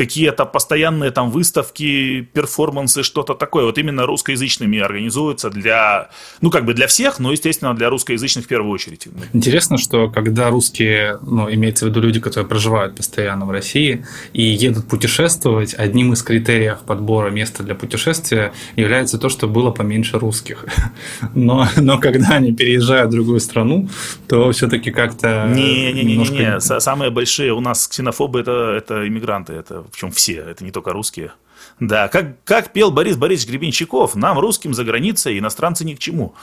какие-то 0.00 0.46
постоянные 0.46 1.10
там 1.10 1.30
выставки, 1.30 2.22
перформансы, 2.32 3.02
что-то 3.02 3.34
такое. 3.34 3.66
Вот 3.66 3.76
именно 3.76 4.06
русскоязычными 4.06 4.78
организуются 4.78 5.50
для, 5.50 6.08
ну, 6.40 6.50
как 6.50 6.64
бы 6.64 6.72
для 6.72 6.86
всех, 6.86 7.18
но, 7.18 7.32
естественно, 7.32 7.74
для 7.74 7.90
русскоязычных 7.90 8.46
в 8.46 8.48
первую 8.48 8.72
очередь. 8.72 9.08
Интересно, 9.34 9.76
что 9.76 10.08
когда 10.08 10.48
русские, 10.48 11.18
ну, 11.20 11.52
имеется 11.52 11.84
в 11.84 11.88
виду 11.88 12.00
люди, 12.00 12.18
которые 12.18 12.48
проживают 12.48 12.96
постоянно 12.96 13.44
в 13.44 13.50
России 13.50 14.06
и 14.32 14.42
едут 14.42 14.88
путешествовать, 14.88 15.74
одним 15.74 16.14
из 16.14 16.22
критериев 16.22 16.78
подбора 16.86 17.28
места 17.28 17.62
для 17.62 17.74
путешествия 17.74 18.54
является 18.76 19.18
то, 19.18 19.28
что 19.28 19.48
было 19.48 19.70
поменьше 19.70 20.18
русских. 20.18 20.64
Но, 21.34 21.68
но 21.76 21.98
когда 21.98 22.36
они 22.36 22.52
переезжают 22.52 23.10
в 23.10 23.12
другую 23.12 23.40
страну, 23.40 23.88
то 24.28 24.50
все-таки 24.52 24.90
как-то 24.90 25.46
Не-не-не, 25.54 26.16
немножко... 26.16 26.80
самые 26.80 27.10
большие 27.10 27.52
у 27.52 27.60
нас 27.60 27.86
ксенофобы 27.86 28.40
это, 28.40 28.74
это 28.76 29.06
иммигранты, 29.06 29.52
это 29.52 29.84
причем 29.90 30.10
все, 30.10 30.42
это 30.42 30.64
не 30.64 30.70
только 30.70 30.92
русские. 30.92 31.32
Да, 31.78 32.08
как, 32.08 32.42
как 32.44 32.72
пел 32.72 32.90
Борис 32.90 33.16
Борисович 33.16 33.50
Гребенщиков, 33.50 34.14
нам, 34.14 34.38
русским, 34.38 34.72
за 34.74 34.84
границей 34.84 35.38
иностранцы 35.38 35.84
ни 35.84 35.94
к 35.94 35.98
чему. 35.98 36.34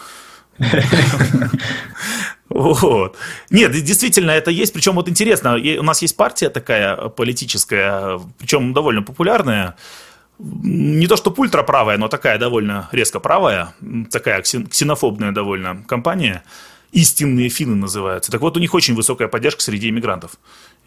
Вот. 2.49 3.17
Нет, 3.49 3.71
действительно, 3.71 4.31
это 4.31 4.51
есть. 4.51 4.73
Причем 4.73 4.93
вот 4.93 5.09
интересно, 5.09 5.55
у 5.55 5.83
нас 5.83 6.01
есть 6.01 6.15
партия 6.15 6.49
такая 6.49 6.95
политическая, 7.09 8.19
причем 8.39 8.73
довольно 8.73 9.03
популярная. 9.03 9.75
Не 10.39 11.07
то, 11.07 11.17
что 11.17 11.33
ультраправая, 11.35 11.97
но 11.97 12.07
такая 12.07 12.39
довольно 12.39 12.89
резко 12.91 13.19
правая, 13.19 13.73
такая 14.11 14.41
ксенофобная 14.41 15.31
довольно 15.31 15.83
компания. 15.87 16.43
истинные 16.91 17.49
финны 17.49 17.75
называются. 17.75 18.31
Так 18.31 18.41
вот, 18.41 18.57
у 18.57 18.59
них 18.59 18.73
очень 18.73 18.95
высокая 18.95 19.27
поддержка 19.27 19.61
среди 19.61 19.89
иммигрантов. 19.89 20.37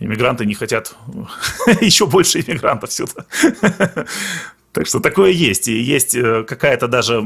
Иммигранты 0.00 0.46
не 0.46 0.54
хотят 0.54 0.96
еще 1.80 2.06
больше 2.06 2.40
иммигрантов 2.40 2.92
сюда. 2.92 3.26
Так 4.72 4.86
что 4.86 5.00
такое 5.00 5.32
есть. 5.32 5.66
И 5.66 5.80
есть 5.80 6.14
э, 6.14 6.44
какая-то 6.44 6.86
даже 6.86 7.24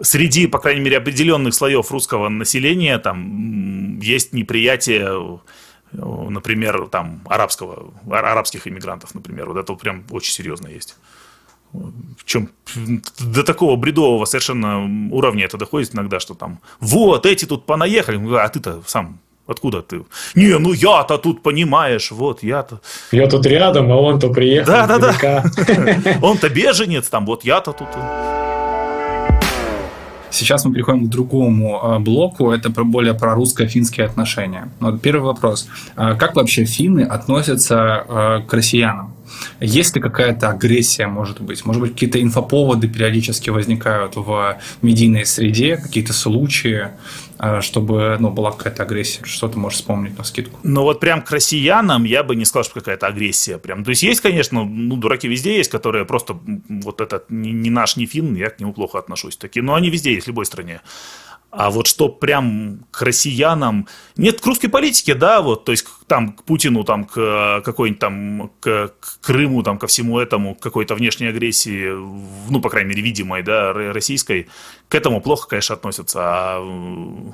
среди, 0.00 0.46
по 0.46 0.58
крайней 0.58 0.80
мере, 0.80 0.96
определенных 0.96 1.54
слоев 1.54 1.90
русского 1.92 2.30
населения 2.30 2.98
там 2.98 4.00
есть 4.00 4.32
неприятие 4.32 5.38
например, 5.92 6.88
там, 6.88 7.22
арабского, 7.26 7.92
арабских 8.10 8.66
иммигрантов, 8.66 9.14
например. 9.14 9.48
Вот 9.48 9.56
это 9.56 9.72
прям 9.74 10.04
очень 10.10 10.32
серьезно 10.32 10.68
есть. 10.68 10.96
В 11.72 12.24
чем 12.24 12.50
до 13.18 13.42
такого 13.42 13.76
бредового 13.76 14.24
совершенно 14.24 15.10
уровня 15.12 15.44
это 15.44 15.58
доходит 15.58 15.94
иногда, 15.94 16.20
что 16.20 16.34
там, 16.34 16.60
вот, 16.80 17.26
эти 17.26 17.44
тут 17.44 17.66
понаехали, 17.66 18.18
а 18.36 18.48
ты-то 18.48 18.82
сам 18.86 19.20
Откуда 19.46 19.80
ты? 19.82 20.02
Не, 20.34 20.58
ну 20.58 20.72
я-то 20.72 21.18
тут, 21.18 21.42
понимаешь, 21.42 22.10
вот 22.10 22.42
я-то... 22.42 22.80
Я 23.12 23.28
тут 23.28 23.46
рядом, 23.46 23.92
а 23.92 23.96
он-то 23.96 24.28
приехал. 24.28 24.72
Да-да-да. 24.72 25.44
Он-то 26.22 26.48
беженец, 26.48 27.08
там, 27.08 27.26
вот 27.26 27.44
я-то 27.44 27.72
тут... 27.72 27.88
Сейчас 30.30 30.64
мы 30.64 30.74
переходим 30.74 31.06
к 31.06 31.08
другому 31.08 31.82
а, 31.82 31.98
блоку, 31.98 32.50
это 32.50 32.68
более 32.68 33.14
про 33.14 33.34
русско-финские 33.34 34.06
отношения. 34.06 34.68
Вот 34.80 35.00
первый 35.00 35.22
вопрос. 35.22 35.68
А 35.94 36.14
как 36.14 36.34
вообще 36.36 36.64
финны 36.64 37.02
относятся 37.02 38.04
а, 38.08 38.40
к 38.40 38.52
россиянам? 38.52 39.14
Есть 39.60 39.94
ли 39.96 40.02
какая-то 40.02 40.50
агрессия, 40.50 41.06
может 41.06 41.40
быть? 41.40 41.64
Может 41.64 41.82
быть, 41.82 41.92
какие-то 41.92 42.22
инфоповоды 42.22 42.88
периодически 42.88 43.50
возникают 43.50 44.16
в 44.16 44.58
медийной 44.82 45.26
среде, 45.26 45.76
какие-то 45.76 46.12
случаи, 46.12 46.88
э, 47.38 47.60
чтобы 47.60 48.16
ну, 48.20 48.30
была 48.30 48.52
какая-то 48.52 48.82
агрессия? 48.82 49.24
Что 49.24 49.48
ты 49.48 49.58
можешь 49.58 49.78
вспомнить 49.78 50.16
на 50.18 50.24
скидку? 50.24 50.58
Ну 50.62 50.82
вот 50.82 51.00
прям 51.00 51.22
к 51.22 51.30
россиянам 51.30 52.04
я 52.04 52.22
бы 52.22 52.36
не 52.36 52.44
сказал, 52.44 52.64
что 52.64 52.74
какая-то 52.74 53.06
агрессия. 53.06 53.58
Прям. 53.58 53.84
То 53.84 53.90
есть 53.90 54.02
есть, 54.02 54.20
конечно, 54.20 54.64
ну, 54.64 54.96
дураки 54.96 55.28
везде 55.28 55.56
есть, 55.56 55.70
которые 55.70 56.04
просто 56.04 56.38
вот 56.68 57.00
этот 57.00 57.30
не, 57.30 57.52
не 57.52 57.70
наш, 57.70 57.96
не 57.96 58.06
фин, 58.06 58.34
я 58.34 58.50
к 58.50 58.60
нему 58.60 58.72
плохо 58.72 58.98
отношусь. 58.98 59.36
Такие, 59.36 59.62
но 59.62 59.74
они 59.74 59.90
везде 59.90 60.14
есть, 60.14 60.26
в 60.26 60.28
любой 60.28 60.46
стране. 60.46 60.80
А 61.56 61.70
вот 61.70 61.86
что 61.86 62.10
прям 62.10 62.80
к 62.90 63.00
россиянам... 63.00 63.88
Нет, 64.16 64.42
к 64.42 64.46
русской 64.46 64.68
политике, 64.68 65.14
да, 65.14 65.40
вот, 65.40 65.64
то 65.64 65.72
есть 65.72 65.86
там 66.06 66.34
к 66.34 66.44
Путину, 66.44 66.84
там 66.84 67.04
к 67.04 67.62
какой-нибудь 67.64 67.98
там, 67.98 68.50
к, 68.60 68.92
к 69.00 69.20
Крыму, 69.22 69.62
там 69.62 69.78
ко 69.78 69.86
всему 69.86 70.18
этому, 70.18 70.54
к 70.54 70.60
какой-то 70.60 70.94
внешней 70.94 71.28
агрессии, 71.28 71.88
ну, 72.50 72.60
по 72.60 72.68
крайней 72.68 72.90
мере, 72.90 73.00
видимой, 73.00 73.42
да, 73.42 73.72
российской, 73.72 74.48
к 74.88 74.94
этому 74.94 75.22
плохо, 75.22 75.48
конечно, 75.48 75.74
относятся. 75.74 76.18
А 76.22 77.32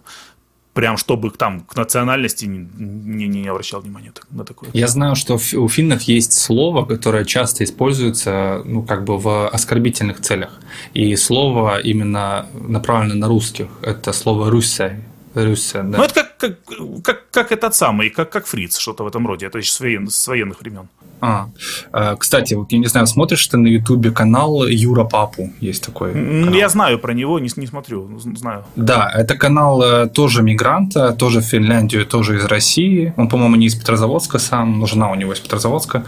прям 0.75 0.97
чтобы 0.97 1.31
там 1.31 1.61
к 1.61 1.77
национальности 1.77 2.47
не, 2.47 2.67
не, 2.79 3.29
не 3.29 3.49
обращал 3.49 3.81
внимания 3.81 4.13
на 4.31 4.45
такое. 4.45 4.71
Я 4.73 4.89
знаю, 4.89 5.17
что 5.17 5.35
у 5.35 5.69
финнов 5.69 6.03
есть 6.03 6.33
слово, 6.33 6.85
которое 6.85 7.25
часто 7.25 7.65
используется 7.65 8.63
ну, 8.65 8.83
как 8.83 9.05
бы 9.05 9.19
в 9.19 9.49
оскорбительных 9.49 10.21
целях. 10.21 10.61
И 10.95 11.17
слово 11.17 11.79
именно 11.79 12.47
направлено 12.55 13.15
на 13.15 13.29
русских. 13.29 13.67
Это 13.83 14.13
слово 14.13 14.51
«русся». 14.51 14.97
Русся, 15.35 15.83
да. 15.83 15.99
Ну, 15.99 16.05
это 16.05 16.15
как, 16.15 16.39
как, 16.39 17.03
как, 17.03 17.31
как 17.31 17.53
этот 17.53 17.75
самый, 17.75 18.11
как, 18.11 18.31
как 18.31 18.47
фриц, 18.47 18.77
что-то 18.77 19.05
в 19.05 19.07
этом 19.07 19.27
роде. 19.27 19.47
Это 19.47 19.59
еще 19.59 19.73
с, 19.73 19.81
воен, 19.81 20.11
с 20.11 20.29
военных 20.29 20.61
времен. 20.61 20.89
А, 21.25 21.51
э, 21.93 22.17
кстати, 22.19 22.55
вот 22.55 22.73
я 22.73 22.79
не 22.79 22.87
знаю, 22.87 23.07
смотришь 23.07 23.47
ты 23.47 23.57
на 23.57 23.69
Ютубе 23.69 24.11
канал 24.11 24.67
Юра 24.67 25.05
Папу? 25.05 25.53
Есть 25.61 25.87
такой. 25.87 26.13
Канал. 26.13 26.53
Я 26.53 26.69
знаю 26.69 26.99
про 26.99 27.15
него, 27.15 27.39
не, 27.39 27.49
не 27.57 27.67
смотрю, 27.69 28.11
знаю. 28.19 28.65
Да, 28.75 29.09
это 29.15 29.37
канал 29.37 29.81
э, 29.83 30.09
тоже 30.09 30.43
мигранта, 30.43 31.13
тоже 31.13 31.39
в 31.39 31.45
Финляндию, 31.45 32.07
тоже 32.07 32.39
из 32.39 32.45
России. 32.47 33.15
Он, 33.17 33.29
по-моему, 33.29 33.55
не 33.55 33.67
из 33.67 33.77
Петрозаводска 33.77 34.41
сам, 34.41 34.81
но 34.81 34.87
жена 34.87 35.13
у 35.13 35.15
него 35.15 35.33
из 35.33 35.39
Петрозаводска. 35.39 36.05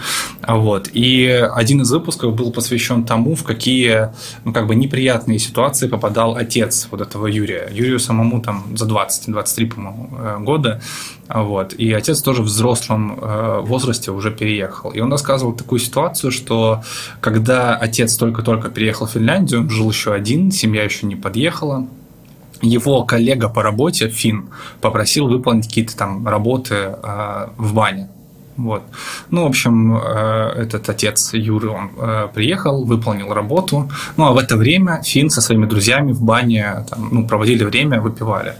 Вот. 0.48 0.90
И 0.92 1.26
один 1.28 1.82
из 1.82 1.92
выпусков 1.92 2.34
был 2.34 2.50
посвящен 2.50 3.04
тому, 3.04 3.36
в 3.36 3.44
какие 3.44 4.08
ну, 4.44 4.52
как 4.52 4.66
бы 4.66 4.74
неприятные 4.74 5.38
ситуации 5.38 5.86
попадал 5.86 6.34
отец 6.34 6.88
вот 6.90 7.00
этого 7.00 7.28
Юрия. 7.28 7.68
Юрию 7.70 8.00
самому 8.00 8.40
там 8.40 8.76
за 8.76 8.86
20-23, 8.86 9.74
по-моему, 9.74 10.10
э, 10.18 10.38
года. 10.40 10.80
Вот. 11.28 11.72
И 11.72 11.92
отец 11.92 12.20
тоже 12.20 12.42
в 12.42 12.46
взрослом 12.46 13.18
возрасте 13.62 14.10
уже 14.10 14.30
переехал. 14.30 14.90
И 14.90 15.03
он 15.04 15.12
рассказывал 15.12 15.52
такую 15.54 15.78
ситуацию, 15.78 16.32
что 16.32 16.82
когда 17.20 17.76
отец 17.76 18.16
только-только 18.16 18.68
переехал 18.68 19.06
в 19.06 19.12
Финляндию, 19.12 19.60
он 19.62 19.70
жил 19.70 19.90
еще 19.90 20.12
один, 20.12 20.50
семья 20.50 20.82
еще 20.82 21.06
не 21.06 21.16
подъехала, 21.16 21.86
его 22.62 23.04
коллега 23.04 23.48
по 23.48 23.62
работе, 23.62 24.08
Фин, 24.08 24.48
попросил 24.80 25.28
выполнить 25.28 25.66
какие-то 25.66 25.96
там 25.96 26.26
работы 26.26 26.74
э, 26.74 27.48
в 27.56 27.74
бане. 27.74 28.08
Вот. 28.56 28.82
Ну, 29.30 29.44
в 29.44 29.46
общем, 29.46 29.96
э, 29.96 30.62
этот 30.62 30.88
отец 30.88 31.34
Юры, 31.34 31.70
он 31.70 31.90
э, 31.98 32.28
приехал, 32.32 32.84
выполнил 32.84 33.32
работу. 33.32 33.90
Ну, 34.16 34.24
а 34.26 34.32
в 34.32 34.38
это 34.38 34.56
время 34.56 35.02
Фин 35.02 35.30
со 35.30 35.40
своими 35.40 35.66
друзьями 35.66 36.12
в 36.12 36.22
бане 36.22 36.86
там, 36.88 37.08
ну, 37.12 37.26
проводили 37.26 37.64
время, 37.64 38.00
выпивали. 38.00 38.54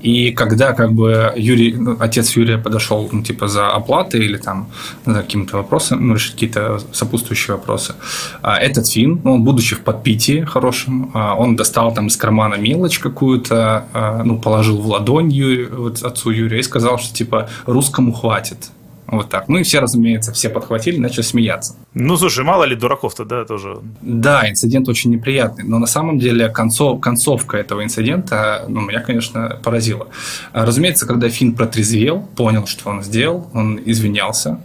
И 0.00 0.30
когда 0.32 0.72
как 0.72 0.92
бы 0.92 1.32
Юрий, 1.36 1.74
ну, 1.74 1.96
отец 1.98 2.36
Юрия 2.36 2.58
подошел, 2.58 3.08
ну, 3.10 3.22
типа, 3.22 3.48
за 3.48 3.68
оплатой 3.68 4.20
или 4.20 4.36
там 4.36 4.68
за 5.06 5.14
каким-то 5.14 5.56
вопросом, 5.56 6.06
ну, 6.06 6.14
решить 6.14 6.34
какие-то 6.34 6.80
сопутствующие 6.92 7.56
вопросы, 7.56 7.94
а 8.42 8.58
этот 8.58 8.86
Фин, 8.86 9.20
ну, 9.24 9.34
он, 9.34 9.44
будучи 9.44 9.74
в 9.74 9.80
подпитии 9.80 10.44
хорошем, 10.44 11.10
а, 11.14 11.34
он 11.34 11.56
достал 11.56 11.94
там 11.94 12.06
из 12.06 12.16
кармана 12.16 12.54
мелочь 12.56 12.98
какую-то, 12.98 13.86
а, 13.92 14.22
ну, 14.24 14.38
положил 14.38 14.78
в 14.80 14.86
ладонь 14.86 15.32
Юрию, 15.32 15.82
вот, 15.82 16.02
отцу 16.02 16.30
Юрия 16.30 16.60
и 16.60 16.62
сказал, 16.62 16.98
что, 16.98 17.14
типа, 17.14 17.48
русскому 17.66 18.12
хватит. 18.12 18.70
Вот 19.10 19.30
так. 19.30 19.48
Ну 19.48 19.56
и 19.56 19.62
все, 19.62 19.80
разумеется, 19.80 20.32
все 20.32 20.50
подхватили, 20.50 20.98
начали 20.98 21.22
смеяться. 21.22 21.74
Ну, 21.94 22.18
слушай, 22.18 22.44
мало 22.44 22.64
ли 22.64 22.76
дураков-то, 22.76 23.24
да, 23.24 23.46
тоже. 23.46 23.78
Да, 24.02 24.48
инцидент 24.48 24.86
очень 24.86 25.10
неприятный. 25.10 25.64
Но 25.64 25.78
на 25.78 25.86
самом 25.86 26.18
деле 26.18 26.50
концов, 26.50 27.00
концовка 27.00 27.56
этого 27.56 27.82
инцидента, 27.82 28.66
ну, 28.68 28.82
меня, 28.82 29.00
конечно, 29.00 29.58
поразила. 29.64 30.08
Разумеется, 30.52 31.06
когда 31.06 31.30
Финн 31.30 31.54
протрезвел, 31.54 32.20
понял, 32.36 32.66
что 32.66 32.90
он 32.90 33.02
сделал, 33.02 33.48
он 33.54 33.80
извинялся. 33.82 34.60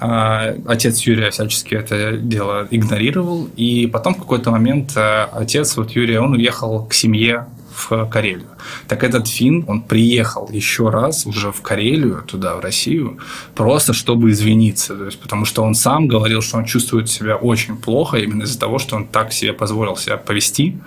А, 0.00 0.54
отец 0.66 1.00
Юрия 1.02 1.30
всячески 1.30 1.74
это 1.74 2.16
дело 2.16 2.66
игнорировал. 2.72 3.48
И 3.56 3.86
потом 3.86 4.14
в 4.14 4.18
какой-то 4.18 4.50
момент 4.50 4.94
а, 4.96 5.30
отец 5.32 5.76
вот 5.76 5.92
Юрия, 5.92 6.20
он 6.20 6.32
уехал 6.32 6.84
к 6.86 6.92
семье 6.92 7.46
в 7.76 8.06
Карелию. 8.06 8.48
Так 8.88 9.04
этот 9.04 9.28
фин, 9.28 9.64
он 9.68 9.82
приехал 9.82 10.48
еще 10.50 10.88
раз 10.88 11.26
уже 11.26 11.52
в 11.52 11.60
Карелию, 11.60 12.22
туда, 12.26 12.56
в 12.56 12.60
Россию, 12.60 13.18
просто 13.54 13.92
чтобы 13.92 14.30
извиниться. 14.30 14.96
То 14.96 15.04
есть, 15.04 15.20
потому 15.20 15.44
что 15.44 15.62
он 15.62 15.74
сам 15.74 16.08
говорил, 16.08 16.40
что 16.42 16.56
он 16.56 16.64
чувствует 16.64 17.10
себя 17.10 17.36
очень 17.36 17.76
плохо 17.76 18.16
именно 18.16 18.44
из-за 18.44 18.58
того, 18.58 18.78
что 18.78 18.96
он 18.96 19.06
так 19.06 19.32
себе 19.32 19.52
позволил 19.52 19.96
себя 19.96 20.16
повести. 20.16 20.78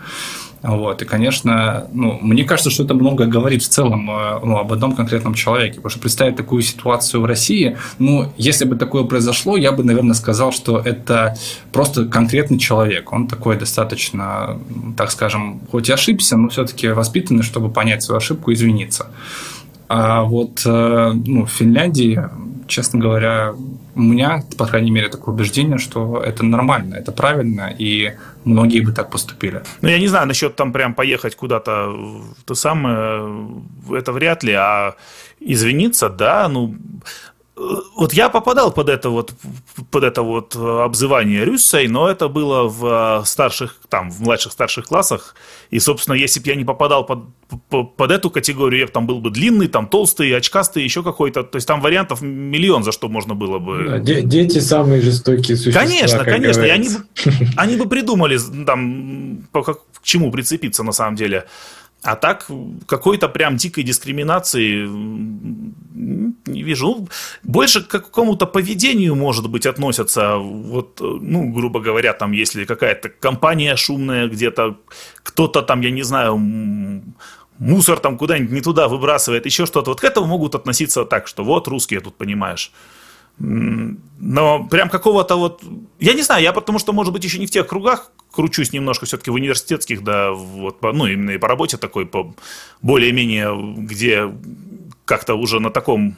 Вот. 0.62 1.02
И, 1.02 1.06
конечно, 1.06 1.88
ну, 1.94 2.20
мне 2.22 2.44
кажется, 2.44 2.70
что 2.70 2.84
это 2.84 2.94
много 2.94 3.26
говорит 3.26 3.64
в 3.64 3.70
целом 3.70 4.10
э, 4.12 4.40
ну, 4.44 4.58
об 4.58 4.74
одном 4.74 4.94
конкретном 4.94 5.34
человеке. 5.34 5.76
Потому 5.76 5.90
что 5.90 6.00
представить 6.00 6.36
такую 6.36 6.62
ситуацию 6.62 7.22
в 7.22 7.26
России, 7.26 7.78
ну, 7.98 8.32
если 8.38 8.66
бы 8.66 8.76
такое 8.76 9.04
произошло, 9.04 9.56
я 9.56 9.72
бы, 9.72 9.84
наверное, 9.84 10.16
сказал, 10.16 10.52
что 10.52 10.80
это 10.80 11.38
просто 11.72 12.06
конкретный 12.06 12.60
человек. 12.60 13.14
Он 13.14 13.28
такой 13.28 13.58
достаточно, 13.58 14.60
так 14.98 15.12
скажем, 15.12 15.62
хоть 15.72 15.90
и 15.90 15.94
ошибся, 15.94 16.36
но 16.36 16.50
все-таки 16.50 16.90
воспитанный, 16.90 17.44
чтобы 17.44 17.70
понять 17.70 18.04
свою 18.04 18.18
ошибку 18.18 18.52
и 18.52 18.54
извиниться. 18.54 19.08
А 19.88 20.24
вот 20.24 20.62
э, 20.66 21.12
ну, 21.26 21.46
в 21.46 21.52
Финляндии, 21.52 22.22
честно 22.70 23.00
говоря, 23.00 23.54
у 23.96 24.02
меня, 24.02 24.44
по 24.58 24.66
крайней 24.66 24.92
мере, 24.92 25.10
такое 25.10 25.36
убеждение, 25.36 25.78
что 25.78 26.22
это 26.22 26.46
нормально, 26.46 26.96
это 26.96 27.12
правильно, 27.12 27.74
и 27.78 28.14
многие 28.46 28.80
бы 28.80 28.94
так 28.94 29.10
поступили. 29.10 29.64
Ну, 29.82 29.90
я 29.90 30.00
не 30.00 30.08
знаю, 30.08 30.28
насчет 30.28 30.56
там 30.56 30.72
прям 30.72 30.94
поехать 30.94 31.36
куда-то, 31.36 31.94
то 32.46 32.56
самое, 32.56 33.64
это 33.92 34.14
вряд 34.14 34.44
ли, 34.44 34.54
а 34.54 34.96
извиниться, 35.40 36.10
да, 36.10 36.48
ну, 36.48 36.76
вот 37.96 38.14
я 38.14 38.30
попадал 38.30 38.72
под 38.72 38.88
это 38.90 39.10
вот, 39.10 39.34
под 39.92 40.04
это 40.04 40.22
вот 40.22 40.56
обзывание 40.56 41.44
Рюссой, 41.44 41.88
но 41.88 42.10
это 42.10 42.30
было 42.30 42.70
в 42.70 43.24
старших, 43.26 43.76
там, 43.90 44.10
в 44.10 44.22
младших 44.22 44.54
старших 44.54 44.86
классах. 44.86 45.36
И, 45.70 45.80
собственно, 45.80 46.16
если 46.16 46.40
бы 46.40 46.48
я 46.48 46.56
не 46.56 46.64
попадал 46.64 47.06
под, 47.06 47.26
под, 47.70 48.12
эту 48.12 48.30
категорию, 48.30 48.80
я 48.80 48.86
бы 48.86 48.92
там 48.92 49.06
был 49.06 49.20
бы 49.20 49.30
длинный, 49.30 49.68
там 49.68 49.88
толстый, 49.88 50.36
очкастый, 50.36 50.84
еще 50.84 51.04
какой-то. 51.04 51.44
То 51.44 51.58
есть 51.58 51.68
там 51.68 51.82
вариантов 51.82 52.22
миллион, 52.22 52.84
за 52.84 52.94
что 52.94 53.10
можно 53.10 53.36
было 53.36 53.60
бы. 53.60 53.84
Да, 53.84 54.00
дети 54.00 54.60
самые 54.60 55.02
жестокие 55.02 55.58
существа. 55.58 55.82
Конечно, 55.82 56.24
конечно. 56.24 56.62
И 56.62 56.70
они, 56.70 56.90
они 57.58 57.76
бы 57.76 57.90
придумали 57.90 58.40
там, 58.66 59.44
к 59.52 60.04
чему 60.04 60.32
прицепиться 60.32 60.84
на 60.84 60.94
самом 60.94 61.16
деле. 61.16 61.46
А 62.02 62.16
так, 62.16 62.48
какой-то 62.86 63.28
прям 63.28 63.58
дикой 63.58 63.84
дискриминации 63.84 64.88
не 66.52 66.64
вижу. 66.64 66.88
Ну, 66.88 67.08
больше 67.44 67.82
к 67.82 67.88
какому-то 67.88 68.46
поведению, 68.46 69.16
может 69.16 69.50
быть, 69.50 69.66
относятся, 69.66 70.38
вот, 70.38 71.00
ну, 71.00 71.52
грубо 71.54 71.80
говоря, 71.80 72.14
там, 72.14 72.32
если 72.32 72.66
какая-то 72.66 73.10
компания 73.10 73.76
шумная 73.76 74.28
где-то, 74.28 74.78
кто-то 75.24 75.62
там, 75.62 75.82
я 75.82 75.92
не 75.92 76.04
знаю, 76.04 76.38
мусор 77.60 78.00
там 78.00 78.18
куда-нибудь 78.18 78.52
не 78.52 78.62
туда 78.62 78.88
выбрасывает, 78.88 79.46
еще 79.46 79.66
что-то. 79.66 79.92
Вот 79.92 80.02
к 80.02 80.04
этому 80.04 80.28
могут 80.28 80.56
относиться 80.56 81.06
так, 81.06 81.28
что 81.28 81.44
вот 81.44 81.68
русские 81.68 82.00
тут, 82.00 82.16
понимаешь. 82.16 82.72
Но 83.38 84.68
прям 84.70 84.90
какого-то 84.90 85.36
вот... 85.38 85.64
Я 86.00 86.14
не 86.14 86.24
знаю, 86.24 86.44
я 86.44 86.52
потому 86.52 86.80
что, 86.80 86.94
может 86.94 87.14
быть, 87.14 87.24
еще 87.24 87.40
не 87.40 87.46
в 87.46 87.52
тех 87.52 87.68
кругах 87.68 88.12
кручусь 88.32 88.74
немножко 88.74 89.06
все-таки 89.06 89.32
в 89.32 89.36
университетских, 89.36 90.04
да, 90.04 90.32
вот, 90.32 90.82
ну, 90.82 91.08
именно 91.08 91.32
и 91.32 91.38
по 91.38 91.48
работе 91.48 91.78
такой, 91.78 92.06
по 92.06 92.36
более-менее, 92.82 93.78
где 93.78 94.32
как-то 95.06 95.36
уже 95.36 95.60
на 95.60 95.72
таком 95.72 96.18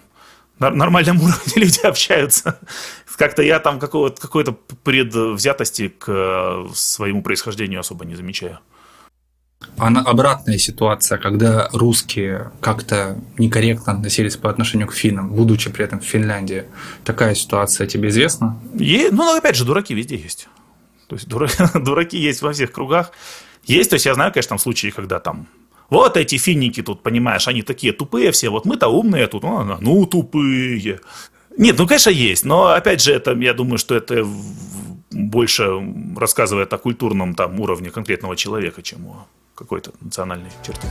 нормальном 0.70 1.18
уровне 1.22 1.54
люди 1.56 1.80
общаются. 1.86 2.60
Как-то 3.18 3.42
я 3.44 3.60
там 3.60 3.80
какой-то 3.80 4.58
предвзятости 4.84 5.90
к 5.90 6.06
э, 6.08 6.68
своему 6.74 7.22
происхождению 7.22 7.82
особо 7.82 8.06
не 8.06 8.16
замечаю. 8.16 8.60
А 9.78 9.88
обратная 9.88 10.58
ситуация, 10.58 11.18
когда 11.18 11.70
русские 11.72 12.52
как-то 12.62 13.20
некорректно 13.38 13.94
относились 13.94 14.36
по 14.36 14.50
отношению 14.50 14.88
к 14.88 14.94
финнам, 14.94 15.30
будучи 15.32 15.70
при 15.70 15.86
этом 15.86 16.00
в 16.00 16.04
Финляндии. 16.04 16.66
Такая 17.04 17.36
ситуация 17.36 17.88
тебе 17.88 18.10
известна? 18.10 18.60
И, 18.78 19.10
ну, 19.12 19.36
опять 19.36 19.56
же, 19.56 19.66
дураки 19.66 19.94
везде 19.94 20.16
есть. 20.18 20.48
То 21.08 21.16
есть 21.16 21.28
дураки, 21.28 21.56
дураки 21.80 22.18
есть 22.18 22.42
во 22.42 22.54
всех 22.54 22.72
кругах. 22.72 23.12
Есть, 23.66 23.92
то 23.92 23.96
есть 23.96 24.06
я 24.06 24.16
знаю, 24.16 24.32
конечно, 24.32 24.50
там 24.50 24.60
случаи, 24.60 24.88
когда 24.88 25.20
там 25.20 25.48
вот 25.92 26.18
эти 26.18 26.38
финники 26.38 26.82
тут, 26.82 27.04
понимаешь, 27.04 27.48
они 27.48 27.62
такие 27.62 27.94
тупые 27.94 28.32
все, 28.32 28.50
вот 28.50 28.66
мы-то 28.66 28.88
умные 28.88 29.28
тут, 29.28 29.44
ну, 29.44 29.78
ну 29.80 30.06
тупые. 30.06 31.00
Нет, 31.58 31.78
ну, 31.78 31.86
конечно, 31.86 32.10
есть, 32.10 32.46
но, 32.46 32.68
опять 32.68 33.02
же, 33.02 33.14
это, 33.14 33.34
я 33.34 33.54
думаю, 33.54 33.78
что 33.78 33.94
это 33.94 34.26
больше 35.12 35.66
рассказывает 36.18 36.74
о 36.74 36.78
культурном 36.78 37.36
там 37.36 37.60
уровне 37.60 37.92
конкретного 37.92 38.36
человека, 38.36 38.82
чем 38.82 39.06
о 39.08 39.28
какой-то 39.54 39.92
национальной 40.00 40.50
черте. 40.66 40.88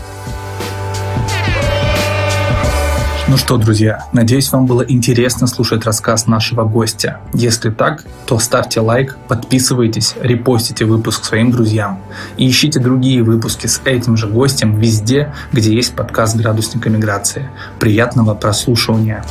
Ну 3.30 3.36
что, 3.36 3.58
друзья, 3.58 4.08
надеюсь, 4.12 4.50
вам 4.50 4.66
было 4.66 4.82
интересно 4.82 5.46
слушать 5.46 5.84
рассказ 5.84 6.26
нашего 6.26 6.64
гостя. 6.64 7.20
Если 7.32 7.70
так, 7.70 8.02
то 8.26 8.40
ставьте 8.40 8.80
лайк, 8.80 9.16
подписывайтесь, 9.28 10.16
репостите 10.20 10.84
выпуск 10.84 11.24
своим 11.24 11.52
друзьям 11.52 12.00
и 12.38 12.50
ищите 12.50 12.80
другие 12.80 13.22
выпуски 13.22 13.68
с 13.68 13.82
этим 13.84 14.16
же 14.16 14.26
гостем 14.26 14.80
везде, 14.80 15.32
где 15.52 15.72
есть 15.72 15.94
подкаст 15.94 16.34
«Градусник 16.34 16.84
миграции». 16.86 17.48
Приятного 17.78 18.34
прослушивания! 18.34 19.24